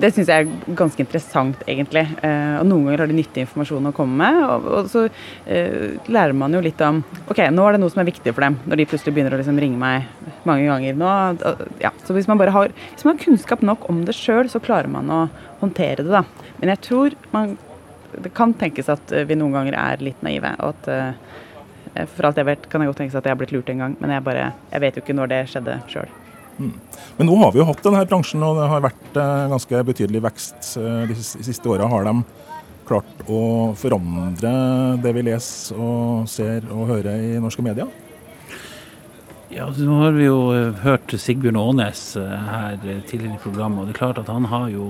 det 0.00 0.10
syns 0.14 0.30
jeg 0.30 0.46
er 0.46 0.74
ganske 0.78 1.02
interessant, 1.02 1.62
egentlig. 1.68 2.02
Eh, 2.24 2.56
og 2.60 2.66
noen 2.68 2.88
ganger 2.88 3.02
har 3.04 3.10
de 3.10 3.16
nyttig 3.18 3.44
informasjon 3.44 3.90
å 3.90 3.94
komme 3.96 4.16
med. 4.20 4.40
Og, 4.44 4.68
og 4.78 4.90
så 4.92 5.04
eh, 5.46 5.96
lærer 6.10 6.36
man 6.36 6.56
jo 6.56 6.62
litt 6.64 6.80
om 6.86 7.02
OK, 7.26 7.42
nå 7.52 7.66
er 7.66 7.76
det 7.76 7.82
noe 7.82 7.92
som 7.92 8.02
er 8.02 8.08
viktig 8.10 8.34
for 8.34 8.46
dem, 8.46 8.58
når 8.70 8.80
de 8.80 8.88
plutselig 8.90 9.14
begynner 9.16 9.36
å 9.36 9.40
liksom 9.40 9.60
ringe 9.60 9.80
meg 9.80 10.08
mange 10.48 10.68
ganger. 10.68 11.00
Nå, 11.00 11.10
ja. 11.82 11.92
Så 12.06 12.16
hvis 12.16 12.30
man 12.30 12.40
bare 12.40 12.54
har, 12.56 12.74
hvis 12.94 13.06
man 13.06 13.16
har 13.16 13.24
kunnskap 13.24 13.64
nok 13.66 13.88
om 13.92 14.04
det 14.08 14.16
sjøl, 14.16 14.50
så 14.52 14.62
klarer 14.62 14.90
man 14.92 15.10
å 15.12 15.24
håndtere 15.60 16.04
det, 16.04 16.14
da. 16.14 16.24
Men 16.60 16.74
jeg 16.74 16.86
tror 16.90 17.18
man 17.34 17.58
Det 18.10 18.32
kan 18.34 18.50
tenkes 18.58 18.88
at 18.90 19.12
vi 19.28 19.36
noen 19.38 19.52
ganger 19.54 19.76
er 19.78 20.00
litt 20.02 20.18
naive. 20.26 20.50
og 20.58 20.72
at 20.72 20.88
eh, 20.90 22.06
for 22.10 22.26
alt 22.26 22.40
jeg 22.40 22.48
vet, 22.48 22.66
kan 22.70 22.82
jeg 22.82 22.90
godt 22.90 22.98
tenkes 23.04 23.14
at 23.20 23.28
jeg 23.28 23.34
har 23.36 23.38
blitt 23.38 23.54
lurt 23.54 23.70
en 23.70 23.84
gang, 23.84 23.94
men 24.00 24.10
jeg, 24.10 24.24
bare, 24.26 24.48
jeg 24.72 24.82
vet 24.82 24.98
jo 24.98 25.04
ikke 25.04 25.14
når 25.14 25.30
det 25.30 25.40
skjedde 25.52 25.78
sjøl. 25.90 26.10
Mm. 26.60 26.72
Men 27.16 27.28
nå 27.28 27.36
har 27.40 27.54
vi 27.54 27.62
jo 27.62 27.68
hatt 27.68 27.80
denne 27.84 28.04
bransjen, 28.08 28.44
og 28.44 28.58
det 28.60 28.68
har 28.68 28.84
vært 28.84 29.16
eh, 29.16 29.48
ganske 29.54 29.82
betydelig 29.88 30.22
vekst 30.28 30.74
eh, 30.80 31.02
de 31.08 31.16
siste 31.20 31.72
åra. 31.72 31.88
Har 31.88 32.04
de 32.08 32.20
klart 32.88 33.24
å 33.30 33.40
forandre 33.78 34.52
det 35.00 35.14
vi 35.16 35.24
leser 35.30 35.80
og 35.80 36.28
ser 36.28 36.64
og 36.68 36.88
hører 36.90 37.20
i 37.30 37.34
norske 37.40 37.64
medier? 37.64 37.88
Ja, 39.50 39.64
Nå 39.74 39.96
har 40.02 40.12
vi 40.14 40.28
jo 40.28 40.50
eh, 40.52 40.82
hørt 40.84 41.14
Sigbjørn 41.16 41.58
Aanes 41.62 42.02
her 42.20 42.76
tidligere 43.08 43.38
i 43.38 43.42
programmet. 43.42 43.80
og 43.80 43.88
det 43.88 43.96
er 43.96 44.00
klart 44.02 44.20
at 44.20 44.28
Han 44.32 44.50
har 44.52 44.68
jo 44.72 44.86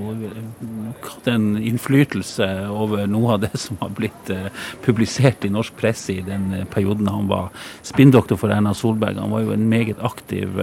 hatt 1.07 1.31
en 1.31 1.53
innflytelse 1.57 2.51
over 2.67 3.07
noe 3.07 3.37
av 3.37 3.47
det 3.47 3.55
som 3.63 3.79
har 3.85 3.95
blitt 3.95 4.35
publisert 4.83 5.47
i 5.47 5.55
norsk 5.55 5.79
presse 5.79 6.19
i 6.19 6.27
den 6.27 6.51
perioden 6.75 7.09
han 7.11 7.31
var 7.31 7.55
spinndoktor 7.87 8.43
for 8.43 8.51
Erna 8.55 8.75
Solberg. 8.75 9.23
Han 9.23 9.35
var 9.35 9.47
jo 9.47 9.55
en 9.55 9.71
meget 9.71 10.03
aktiv 10.03 10.59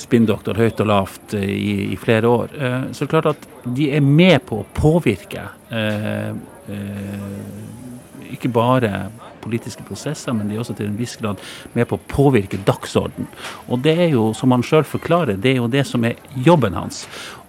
spinndoktor 0.00 0.58
høyt 0.60 0.80
og 0.82 0.90
lavt 0.90 1.36
eh, 1.36 1.50
i, 1.50 1.74
i, 1.92 1.96
flere 2.00 2.28
år. 2.28 2.52
Eh, 2.54 2.82
så 2.92 3.04
det 3.04 3.08
er 3.08 3.12
klart 3.14 3.30
at 3.32 3.48
de 3.76 3.90
er 3.96 4.04
med 4.04 4.38
på 4.48 4.60
å 4.62 4.68
påvirke 4.76 5.48
eh, 5.70 6.32
ikke 8.36 8.50
bare 8.52 9.06
politiske 9.46 9.86
prosesser, 9.86 10.34
men 10.36 10.50
de 10.50 10.56
er 10.56 10.64
også 10.64 10.76
til 10.76 10.90
en 10.90 10.98
viss 10.98 11.16
grad 11.20 11.40
med 11.78 11.88
på 11.88 11.98
å 11.98 12.04
påvirke 12.10 12.60
dagsorden. 12.66 13.30
Og 13.70 13.80
det 13.86 13.96
er 14.06 14.12
jo, 14.16 14.28
som 14.36 14.54
han 14.54 14.66
sjøl 14.66 14.86
forklarer, 14.86 15.38
det 15.40 15.54
er 15.54 15.60
jo 15.62 15.72
det 15.72 15.86
som 15.88 16.04
er 16.06 16.18
jobben 16.46 16.76
hans. 16.76 17.04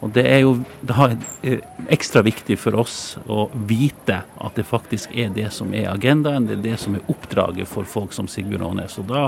Og 0.06 0.12
det 0.14 0.28
er 0.30 0.44
jo 0.44 0.54
da 0.86 1.10
eh, 1.42 1.64
ekstra 1.90 2.22
viktig 2.26 2.60
for 2.62 2.78
oss 2.78 3.18
å 3.26 3.48
vite 3.70 4.20
at 4.22 4.60
det 4.60 4.68
faktisk 4.70 5.16
er 5.18 5.32
det 5.34 5.50
som 5.56 5.74
er 5.74 5.90
agendaen, 5.90 6.46
det 6.46 6.60
er 6.60 6.66
det 6.68 6.76
som 6.84 6.98
er 6.98 7.10
oppdraget 7.10 7.70
for 7.70 7.90
folk 7.90 8.14
som 8.14 8.30
Sigbjørn 8.30 8.68
Aanes. 8.70 9.00
Og 9.02 9.10
da, 9.10 9.28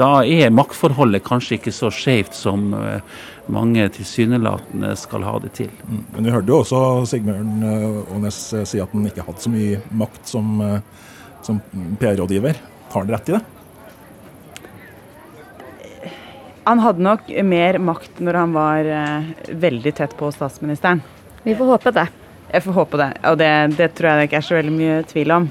da 0.00 0.12
er 0.26 0.50
maktforholdet 0.54 1.22
kanskje 1.26 1.60
ikke 1.60 1.74
så 1.74 1.92
skjevt 1.94 2.34
som 2.34 2.72
uh, 2.74 2.98
mange 3.50 3.88
tilsynelatende 3.94 4.94
skal 4.98 5.24
ha 5.26 5.36
det 5.42 5.52
til. 5.58 5.70
Mm. 5.88 6.02
Men 6.14 6.26
vi 6.26 6.34
hørte 6.34 6.52
jo 6.52 6.60
også 6.62 6.80
Sigbjørn 7.10 7.64
eh, 7.66 8.14
Aanes 8.14 8.40
eh, 8.54 8.66
si 8.68 8.80
at 8.82 8.92
han 8.94 9.06
ikke 9.10 9.26
hadde 9.26 9.44
så 9.44 9.52
mye 9.52 9.80
makt 10.02 10.34
som, 10.34 10.52
eh, 10.64 11.06
som 11.46 11.60
PR-rådgiver. 12.00 12.60
Har 12.90 13.04
han 13.04 13.10
rett 13.10 13.28
i 13.28 13.36
det? 13.36 13.40
Han 16.64 16.82
hadde 16.84 17.02
nok 17.02 17.30
mer 17.46 17.78
makt 17.82 18.20
når 18.22 18.36
han 18.36 18.52
var 18.54 18.88
veldig 19.48 19.94
tett 19.96 20.12
på 20.18 20.28
statsministeren. 20.34 21.00
Vi 21.42 21.54
får 21.56 21.72
håpe 21.72 21.92
det. 21.96 22.06
Jeg 22.50 22.64
får 22.66 22.76
håpe 22.76 22.98
det, 22.98 23.08
og 23.30 23.38
det, 23.38 23.50
det 23.78 23.88
tror 23.94 24.10
jeg 24.10 24.18
det 24.18 24.26
ikke 24.28 24.38
er 24.40 24.46
så 24.46 24.56
veldig 24.58 24.74
mye 24.74 25.02
tvil 25.06 25.32
om. 25.32 25.44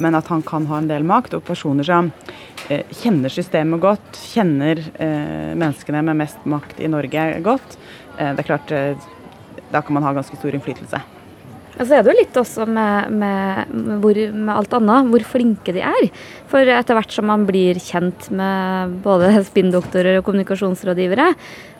men 0.00 0.16
at 0.16 0.28
han 0.32 0.42
kan 0.42 0.66
ha 0.66 0.78
en 0.80 0.88
del 0.88 1.04
makt, 1.04 1.36
og 1.36 1.44
personer 1.44 1.84
som 1.84 2.08
Eh, 2.68 2.82
kjenner 2.98 3.30
systemet 3.30 3.78
godt, 3.78 4.16
kjenner 4.32 4.80
eh, 4.98 5.52
menneskene 5.54 6.00
med 6.02 6.18
mest 6.18 6.46
makt 6.50 6.80
i 6.82 6.88
Norge 6.90 7.26
godt, 7.46 7.76
eh, 8.18 8.32
det 8.34 8.42
er 8.42 8.48
klart 8.48 8.72
da 9.70 9.82
kan 9.82 9.94
man 9.94 10.02
ha 10.02 10.10
ganske 10.16 10.38
stor 10.38 10.54
innflytelse. 10.54 10.98
Så 11.76 11.92
er 11.92 12.00
det 12.00 12.08
jo 12.08 12.16
litt 12.16 12.36
også 12.40 12.64
med, 12.72 13.12
med, 13.20 13.72
hvor, 14.00 14.16
med, 14.16 14.52
alt 14.54 14.74
annet, 14.78 15.08
hvor 15.12 15.24
flinke 15.28 15.74
de 15.76 15.82
er. 15.84 16.06
For 16.48 16.64
etter 16.72 16.96
hvert 16.96 17.12
som 17.12 17.28
man 17.28 17.44
blir 17.48 17.76
kjent 17.82 18.30
med 18.32 18.94
både 19.04 19.28
spinndoktorer 19.50 20.16
og 20.16 20.24
kommunikasjonsrådgivere, 20.24 21.26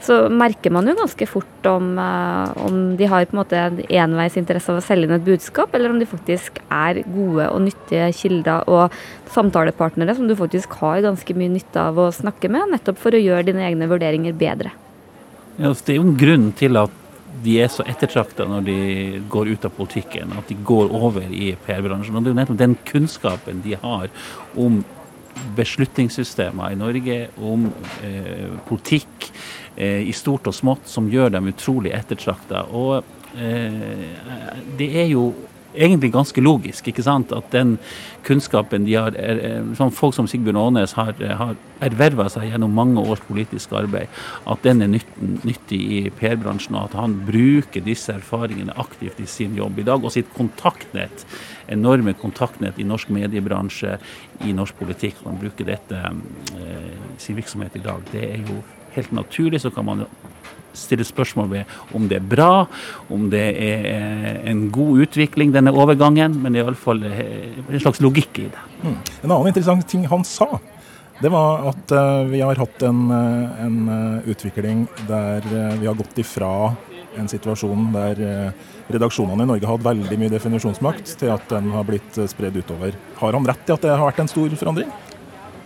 så 0.05 0.19
merker 0.29 0.75
man 0.77 0.91
jo 0.91 0.99
ganske 0.99 1.29
fort 1.31 1.69
om, 1.71 1.95
om 1.97 2.77
de 2.99 3.09
har 3.09 3.25
på 3.25 3.39
en 3.39 3.41
måte 3.41 3.63
enveisinteresse 3.89 4.75
av 4.75 4.83
å 4.83 4.85
selge 4.85 5.09
inn 5.09 5.17
et 5.17 5.25
budskap, 5.25 5.73
eller 5.73 5.95
om 5.95 6.03
de 6.03 6.11
faktisk 6.11 6.61
er 6.69 7.01
gode 7.09 7.49
og 7.49 7.65
nyttige 7.65 8.11
kilder 8.21 8.69
og 8.69 8.93
samtalepartnere 9.33 10.19
som 10.19 10.29
du 10.29 10.37
faktisk 10.37 10.77
har 10.83 11.01
ganske 11.09 11.39
mye 11.41 11.55
nytte 11.57 11.89
av 11.89 11.97
å 12.05 12.11
snakke 12.13 12.53
med, 12.53 12.69
nettopp 12.75 13.01
for 13.01 13.17
å 13.17 13.23
gjøre 13.23 13.49
dine 13.49 13.65
egne 13.65 13.89
vurderinger 13.89 14.37
bedre. 14.37 14.77
Ja, 15.57 15.73
det 15.73 15.95
er 15.95 16.03
jo 16.03 16.09
en 16.11 16.17
grunn 16.21 16.51
til 16.61 16.77
at 16.77 17.03
de 17.45 17.57
er 17.63 17.71
så 17.73 17.85
ettertrakta 17.89 18.47
når 18.49 18.67
de 18.67 18.77
går 19.33 19.53
ut 19.55 19.65
av 19.69 19.75
politikken, 19.77 20.35
at 20.39 20.49
de 20.51 20.57
går 20.67 20.93
over 20.95 21.27
i 21.31 21.55
PR-bransjen. 21.67 22.17
Og 22.17 22.25
Det 22.25 22.31
er 22.31 22.35
jo 22.35 22.41
nettopp 22.41 22.61
den 22.63 22.77
kunnskapen 22.89 23.63
de 23.65 23.77
har 23.83 24.09
om 24.57 24.83
beslutningssystemer 25.57 26.73
i 26.73 26.79
Norge, 26.81 27.19
om 27.45 27.69
eh, 28.05 28.49
politikk 28.69 29.29
eh, 29.77 30.07
i 30.09 30.15
stort 30.17 30.49
og 30.49 30.57
smått, 30.57 30.89
som 30.89 31.11
gjør 31.13 31.37
dem 31.37 31.51
utrolig 31.53 31.93
ettertrakta. 31.97 32.65
Og 32.73 33.05
eh, 33.37 34.07
det 34.79 34.91
er 35.03 35.11
jo 35.13 35.29
egentlig 35.77 36.13
ganske 36.15 36.43
logisk. 36.43 36.89
ikke 36.89 37.05
sant? 37.05 37.33
At 37.33 37.51
den 37.53 37.77
kunnskapen 38.27 38.87
de 38.87 38.97
har, 38.99 39.17
er, 39.17 39.63
sånn 39.79 39.95
folk 39.95 40.17
som 40.17 40.29
Sigbjørn 40.31 40.59
Aanes 40.61 40.97
har, 40.99 41.15
har 41.41 41.55
erverva 41.85 42.29
seg 42.33 42.49
gjennom 42.51 42.75
mange 42.75 43.03
års 43.03 43.23
politisk 43.27 43.75
arbeid, 43.77 44.13
at 44.49 44.63
den 44.65 44.83
er 44.83 44.91
nytten, 44.95 45.37
nyttig 45.47 45.81
i 45.99 46.01
PR-bransjen, 46.19 46.79
og 46.79 46.91
at 46.91 46.97
han 47.01 47.19
bruker 47.27 47.85
disse 47.85 48.15
erfaringene 48.15 48.77
aktivt 48.81 49.21
i 49.23 49.29
sin 49.31 49.57
jobb 49.59 49.81
i 49.81 49.87
dag. 49.87 50.05
Og 50.05 50.15
sitt 50.15 50.33
kontaktnett, 50.37 51.27
enorme 51.73 52.17
kontaktnett 52.19 52.81
i 52.81 52.87
norsk 52.87 53.13
mediebransje, 53.15 53.99
i 54.47 54.55
norsk 54.57 54.79
politikk. 54.81 55.23
Han 55.27 55.41
bruker 55.41 55.69
dette 55.69 56.01
eh, 56.01 56.91
i 57.17 57.21
sin 57.23 57.39
virksomhet 57.39 57.77
i 57.77 57.85
dag. 57.85 58.03
Det 58.13 58.25
er 58.31 58.43
jo 58.45 58.63
helt 58.97 59.13
naturlig. 59.13 59.61
Så 59.61 59.71
kan 59.75 59.87
man 59.89 60.07
stille 60.77 61.07
spørsmål 61.07 61.51
ved 61.51 61.97
om 61.97 62.07
det 62.11 62.21
er 62.21 62.29
bra, 62.31 62.67
om 63.13 63.29
det 63.33 63.45
er 63.53 63.89
eh, 63.91 64.39
en 64.51 64.67
god 64.75 65.07
utvikling, 65.07 65.53
denne 65.55 65.75
overgangen. 65.75 66.39
Men 66.43 66.59
iallfall 66.59 67.03
eh, 67.09 67.59
en 67.67 67.83
slags 67.83 68.03
logikk 68.05 68.43
i 68.45 68.49
det. 68.53 68.65
Mm. 68.83 68.97
En 68.97 69.31
annen 69.31 69.53
interessant 69.53 69.87
ting 69.89 70.07
han 70.11 70.27
sa, 70.27 70.59
det 71.17 71.31
var 71.33 71.71
at 71.71 71.93
uh, 71.97 72.27
vi 72.29 72.43
har 72.45 72.59
hatt 72.61 72.83
en, 72.85 73.07
en 73.09 73.77
utvikling 74.29 74.83
der 75.09 75.47
vi 75.81 75.89
har 75.89 75.97
gått 75.97 76.19
ifra 76.21 76.75
en 77.17 77.31
situasjon 77.33 77.87
der 77.95 78.21
redaksjonene 78.93 79.47
i 79.47 79.49
Norge 79.49 79.65
har 79.65 79.79
hatt 79.79 79.87
veldig 79.87 80.19
mye 80.21 80.35
definisjonsmakt, 80.35 81.15
til 81.17 81.33
at 81.33 81.49
den 81.49 81.73
har 81.73 81.89
blitt 81.89 82.21
spredd 82.29 82.61
utover. 82.61 82.93
Har 83.23 83.39
han 83.39 83.49
rett 83.49 83.65
i 83.65 83.75
at 83.79 83.89
det 83.89 83.95
har 83.95 84.05
vært 84.05 84.21
en 84.27 84.31
stor 84.31 84.61
forandring? 84.61 84.93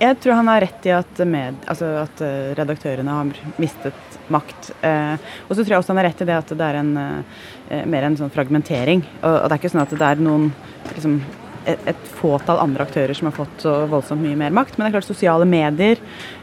Jeg 0.00 0.16
tror 0.22 0.38
han 0.38 0.48
har 0.48 0.62
rett 0.64 0.86
i 0.88 0.94
at, 0.96 1.18
med, 1.28 1.58
altså 1.68 1.90
at 2.06 2.22
redaktørene 2.56 3.18
har 3.18 3.42
mistet 3.60 4.10
makt. 4.30 4.70
Eh, 4.80 5.14
og 5.48 5.54
så 5.54 5.62
tror 5.62 5.74
jeg 5.74 5.82
også 5.82 5.92
han 5.92 6.00
har 6.00 6.08
rett 6.10 6.22
i 6.22 6.28
det 6.28 6.38
at 6.38 6.52
det 6.56 6.66
er 6.66 6.78
en, 6.80 6.92
eh, 7.00 7.84
mer 7.90 8.06
en 8.06 8.18
sånn 8.18 8.32
fragmentering. 8.32 9.04
Og, 9.20 9.34
og, 9.34 9.46
det 9.46 9.56
er 9.56 9.62
ikke 9.62 9.72
sånn 9.74 9.84
at 9.84 9.94
det 9.94 10.10
er 10.10 10.22
noen 10.24 10.50
liksom, 10.92 11.18
et, 11.64 11.88
et, 11.92 12.06
fåtall 12.20 12.62
andre 12.62 12.86
aktører 12.86 13.16
som 13.16 13.30
har 13.30 13.36
fått 13.36 13.66
så 13.66 13.74
voldsomt 13.90 14.24
mye 14.24 14.38
mer 14.38 14.54
makt. 14.56 14.76
Men 14.76 14.86
det 14.86 14.92
er 14.92 14.98
klart 14.98 15.10
sosiale 15.10 15.48
medier 15.48 16.00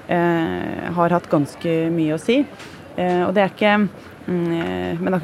eh, 0.08 0.92
har 1.00 1.18
hatt 1.18 1.32
ganske 1.32 1.80
mye 1.94 2.18
å 2.18 2.22
si. 2.22 2.42
Eh, 2.98 3.24
og 3.26 3.34
det 3.38 3.46
er 3.46 3.54
ikke 3.54 3.76
mm, 3.78 5.02
men 5.02 5.20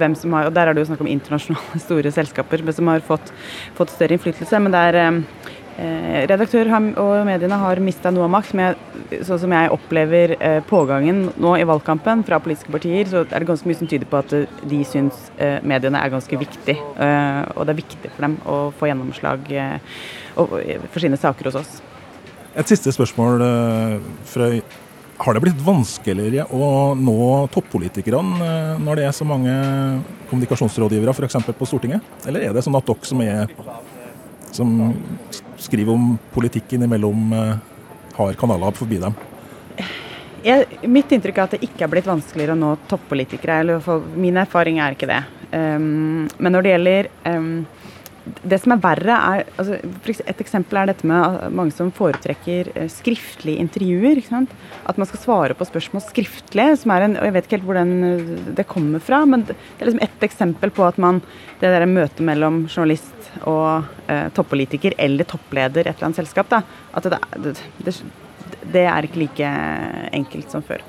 hvem 0.00 0.16
som 0.18 0.34
har, 0.34 0.48
og 0.48 0.56
Der 0.56 0.68
er 0.68 0.74
det 0.74 0.82
jo 0.82 0.90
snakk 0.90 1.04
om 1.04 1.10
internasjonale 1.12 1.84
store 1.86 2.12
selskaper 2.14 2.66
som 2.74 2.90
har 2.92 3.04
fått, 3.06 3.32
fått 3.78 3.94
større 3.94 4.18
innflytelse. 4.18 4.60
Men 4.64 4.74
det 4.74 4.84
er 4.90 5.00
eh, 5.06 5.22
Eh, 5.22 5.57
redaktører 5.78 6.70
og 6.98 7.26
mediene 7.26 7.58
har 7.60 7.80
mista 7.82 8.10
noe 8.10 8.26
av 8.26 8.32
makt, 8.32 8.54
men 8.58 9.22
sånn 9.26 9.40
som 9.44 9.52
jeg 9.54 9.70
opplever 9.74 10.34
eh, 10.38 10.58
pågangen 10.66 11.28
nå 11.38 11.54
i 11.58 11.66
valgkampen 11.68 12.24
fra 12.26 12.40
politiske 12.42 12.72
partier, 12.74 13.06
så 13.10 13.22
er 13.24 13.44
det 13.44 13.48
ganske 13.48 13.68
mye 13.68 13.78
som 13.78 13.90
tyder 13.90 14.08
på 14.10 14.18
at 14.18 14.34
eh, 14.36 14.58
de 14.68 14.80
syns 14.88 15.28
eh, 15.38 15.58
mediene 15.62 16.00
er 16.02 16.12
ganske 16.12 16.40
viktig. 16.40 16.74
Eh, 16.74 17.40
og 17.54 17.68
det 17.68 17.74
er 17.74 17.80
viktig 17.82 18.10
for 18.10 18.26
dem 18.26 18.36
å 18.48 18.58
få 18.78 18.90
gjennomslag 18.90 19.46
eh, 19.54 20.02
for 20.34 21.04
sine 21.04 21.20
saker 21.20 21.50
hos 21.50 21.62
oss. 21.62 21.78
Et 22.58 22.74
siste 22.74 22.92
spørsmål, 22.94 23.42
Frøy. 24.26 24.60
Har 25.18 25.34
det 25.34 25.40
blitt 25.42 25.62
vanskeligere 25.66 26.44
å 26.54 26.94
nå 26.94 27.22
toppolitikerne 27.50 28.78
når 28.78 29.00
det 29.00 29.06
er 29.08 29.14
så 29.16 29.26
mange 29.26 29.50
kommunikasjonsrådgivere 30.30 31.10
f.eks. 31.10 31.40
på 31.58 31.66
Stortinget? 31.66 32.06
Eller 32.30 32.46
er 32.46 32.54
det 32.54 32.62
sånn 32.62 32.78
at 32.78 32.86
dere 32.86 33.10
som 33.10 33.22
er 33.24 33.50
som 34.56 34.94
skriver 35.58 35.92
om 35.92 36.12
politikken 36.34 36.82
imellom, 36.86 37.32
eh, 37.32 37.56
har 38.18 38.38
kanaler 38.38 38.76
forbi 38.76 38.98
dem? 39.02 39.14
Jeg, 40.44 40.66
mitt 40.86 41.10
inntrykk 41.12 41.38
er 41.38 41.48
at 41.48 41.56
det 41.56 41.66
ikke 41.66 41.84
er 41.84 41.90
blitt 41.92 42.06
vanskeligere 42.06 42.54
å 42.54 42.58
nå 42.58 42.76
toppolitikere. 42.88 43.60
eller 43.60 43.80
for 43.80 44.04
Min 44.14 44.36
erfaring 44.36 44.78
er 44.78 44.94
ikke 44.94 45.10
det. 45.10 45.22
Um, 45.52 46.28
men 46.38 46.52
når 46.52 46.62
det 46.62 46.72
gjelder 46.74 47.08
um, 47.24 47.66
det 48.42 48.58
som 48.62 48.74
er 48.74 48.80
verre, 48.82 49.16
er 49.16 49.44
altså, 49.60 49.78
Et 50.28 50.40
eksempel 50.42 50.80
er 50.80 50.90
dette 50.90 51.06
med 51.08 51.52
mange 51.54 51.74
som 51.76 51.90
foretrekker 51.94 52.70
eh, 52.74 52.88
skriftlige 52.92 53.60
intervjuer. 53.62 54.20
At 54.88 54.98
man 54.98 55.08
skal 55.08 55.22
svare 55.22 55.56
på 55.58 55.66
spørsmål 55.68 56.04
skriftlig. 56.06 56.68
som 56.78 56.92
er 56.94 57.06
en, 57.06 57.16
og 57.16 57.24
Jeg 57.24 57.34
vet 57.36 57.46
ikke 57.46 57.56
helt 57.58 57.68
hvor 57.68 57.78
den, 57.78 57.94
eh, 58.04 58.52
det 58.58 58.66
kommer 58.66 59.00
fra, 59.00 59.24
men 59.26 59.44
det 59.48 59.56
er 59.80 59.90
liksom 59.90 60.02
et 60.02 60.26
eksempel 60.28 60.70
på 60.70 60.84
at 60.86 60.98
man 60.98 61.22
Det 61.60 61.70
der 61.72 61.86
møtet 61.86 62.20
mellom 62.22 62.68
journalist 62.68 63.30
og 63.42 63.84
eh, 64.06 64.28
toppolitiker 64.30 64.94
eller 64.98 65.24
toppleder 65.24 65.80
et 65.80 65.96
eller 65.96 66.06
annet 66.06 66.20
selskap, 66.20 66.48
da, 66.48 66.62
at 66.94 67.02
det, 67.02 67.56
det, 67.82 67.94
det, 68.72 68.84
er 68.86 69.02
ikke 69.02 69.18
like 69.24 69.50
enkelt 70.12 70.50
som 70.50 70.62
før. 70.62 70.84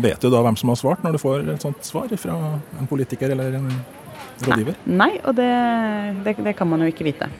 Vet 0.00 0.20
du 0.20 0.30
da 0.30 0.40
hvem 0.40 0.56
som 0.56 0.72
har 0.72 0.80
svart, 0.80 1.04
når 1.04 1.12
du 1.12 1.20
får 1.20 1.44
et 1.52 1.62
sånt 1.62 1.84
svar 1.84 2.08
fra 2.16 2.36
en 2.80 2.88
politiker 2.88 3.30
eller 3.34 3.58
en 3.58 3.68
rådgiver? 4.46 4.80
Nei, 4.86 4.96
Nei 4.96 5.12
og 5.24 5.36
det, 5.38 5.52
det, 6.24 6.56
kan 6.58 6.68
man 6.70 6.84
jo 6.84 6.90
ikke 6.90 7.08
vite. 7.10 7.30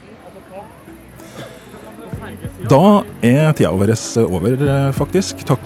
Da 2.69 3.01
er 3.25 3.51
tida 3.57 3.71
vår 3.73 3.91
over, 4.21 4.61
faktisk. 4.95 5.41
Takk 5.49 5.63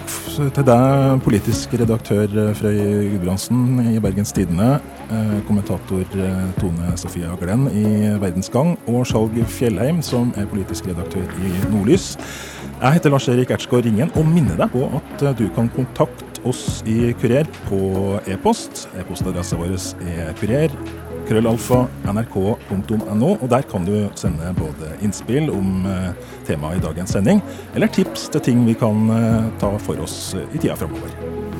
til 0.55 0.65
deg, 0.67 1.19
politisk 1.25 1.75
redaktør 1.77 2.31
Frøy 2.57 2.79
Gudbrandsen 3.11 3.91
i 3.91 3.99
Bergens 4.03 4.33
Tidende, 4.35 4.79
eh, 5.11 5.35
kommentator 5.47 6.01
eh, 6.01 6.41
Tone 6.59 6.95
Sofia 6.97 7.35
Glenn 7.39 7.67
i 7.69 7.85
Verdensgang, 8.21 8.77
og 8.87 9.05
Skjalg 9.07 9.37
Fjellheim, 9.51 10.01
som 10.01 10.33
er 10.39 10.47
politisk 10.51 10.87
redaktør 10.89 11.27
i 11.43 11.53
Nordlys. 11.69 12.15
Jeg 12.81 12.97
heter 12.97 13.13
Lars-Erik 13.13 13.51
Ertsgaard 13.55 13.85
Ringen 13.87 14.11
og 14.15 14.27
minner 14.27 14.57
deg 14.59 14.71
på 14.73 14.87
at 14.97 15.27
du 15.39 15.45
kan 15.55 15.69
kontakte 15.75 16.43
oss 16.45 16.81
i 16.87 17.13
Kurer 17.21 17.47
på 17.69 17.79
e-post. 18.29 18.87
E-postadressen 18.99 19.61
vår 19.61 19.75
er 19.75 20.35
kurer 20.39 20.73
krøllalfa 21.25 21.85
nrk.no, 22.05 23.31
og 23.35 23.47
der 23.51 23.65
kan 23.69 23.87
du 23.87 23.95
sende 24.19 24.53
både 24.59 24.93
innspill 25.05 25.49
om 25.53 25.85
eh, 25.89 26.11
temaet 26.47 26.79
i 26.79 26.85
dagens 26.85 27.15
sending, 27.17 27.41
eller 27.75 27.91
tips 27.91 28.29
til 28.33 28.45
ting 28.45 28.65
vi 28.67 28.77
kan 28.77 29.09
eh, 29.15 29.51
ta 29.61 29.75
for 29.81 30.05
oss 30.05 30.35
i 30.37 30.57
tida 30.57 30.77
framover. 30.79 31.54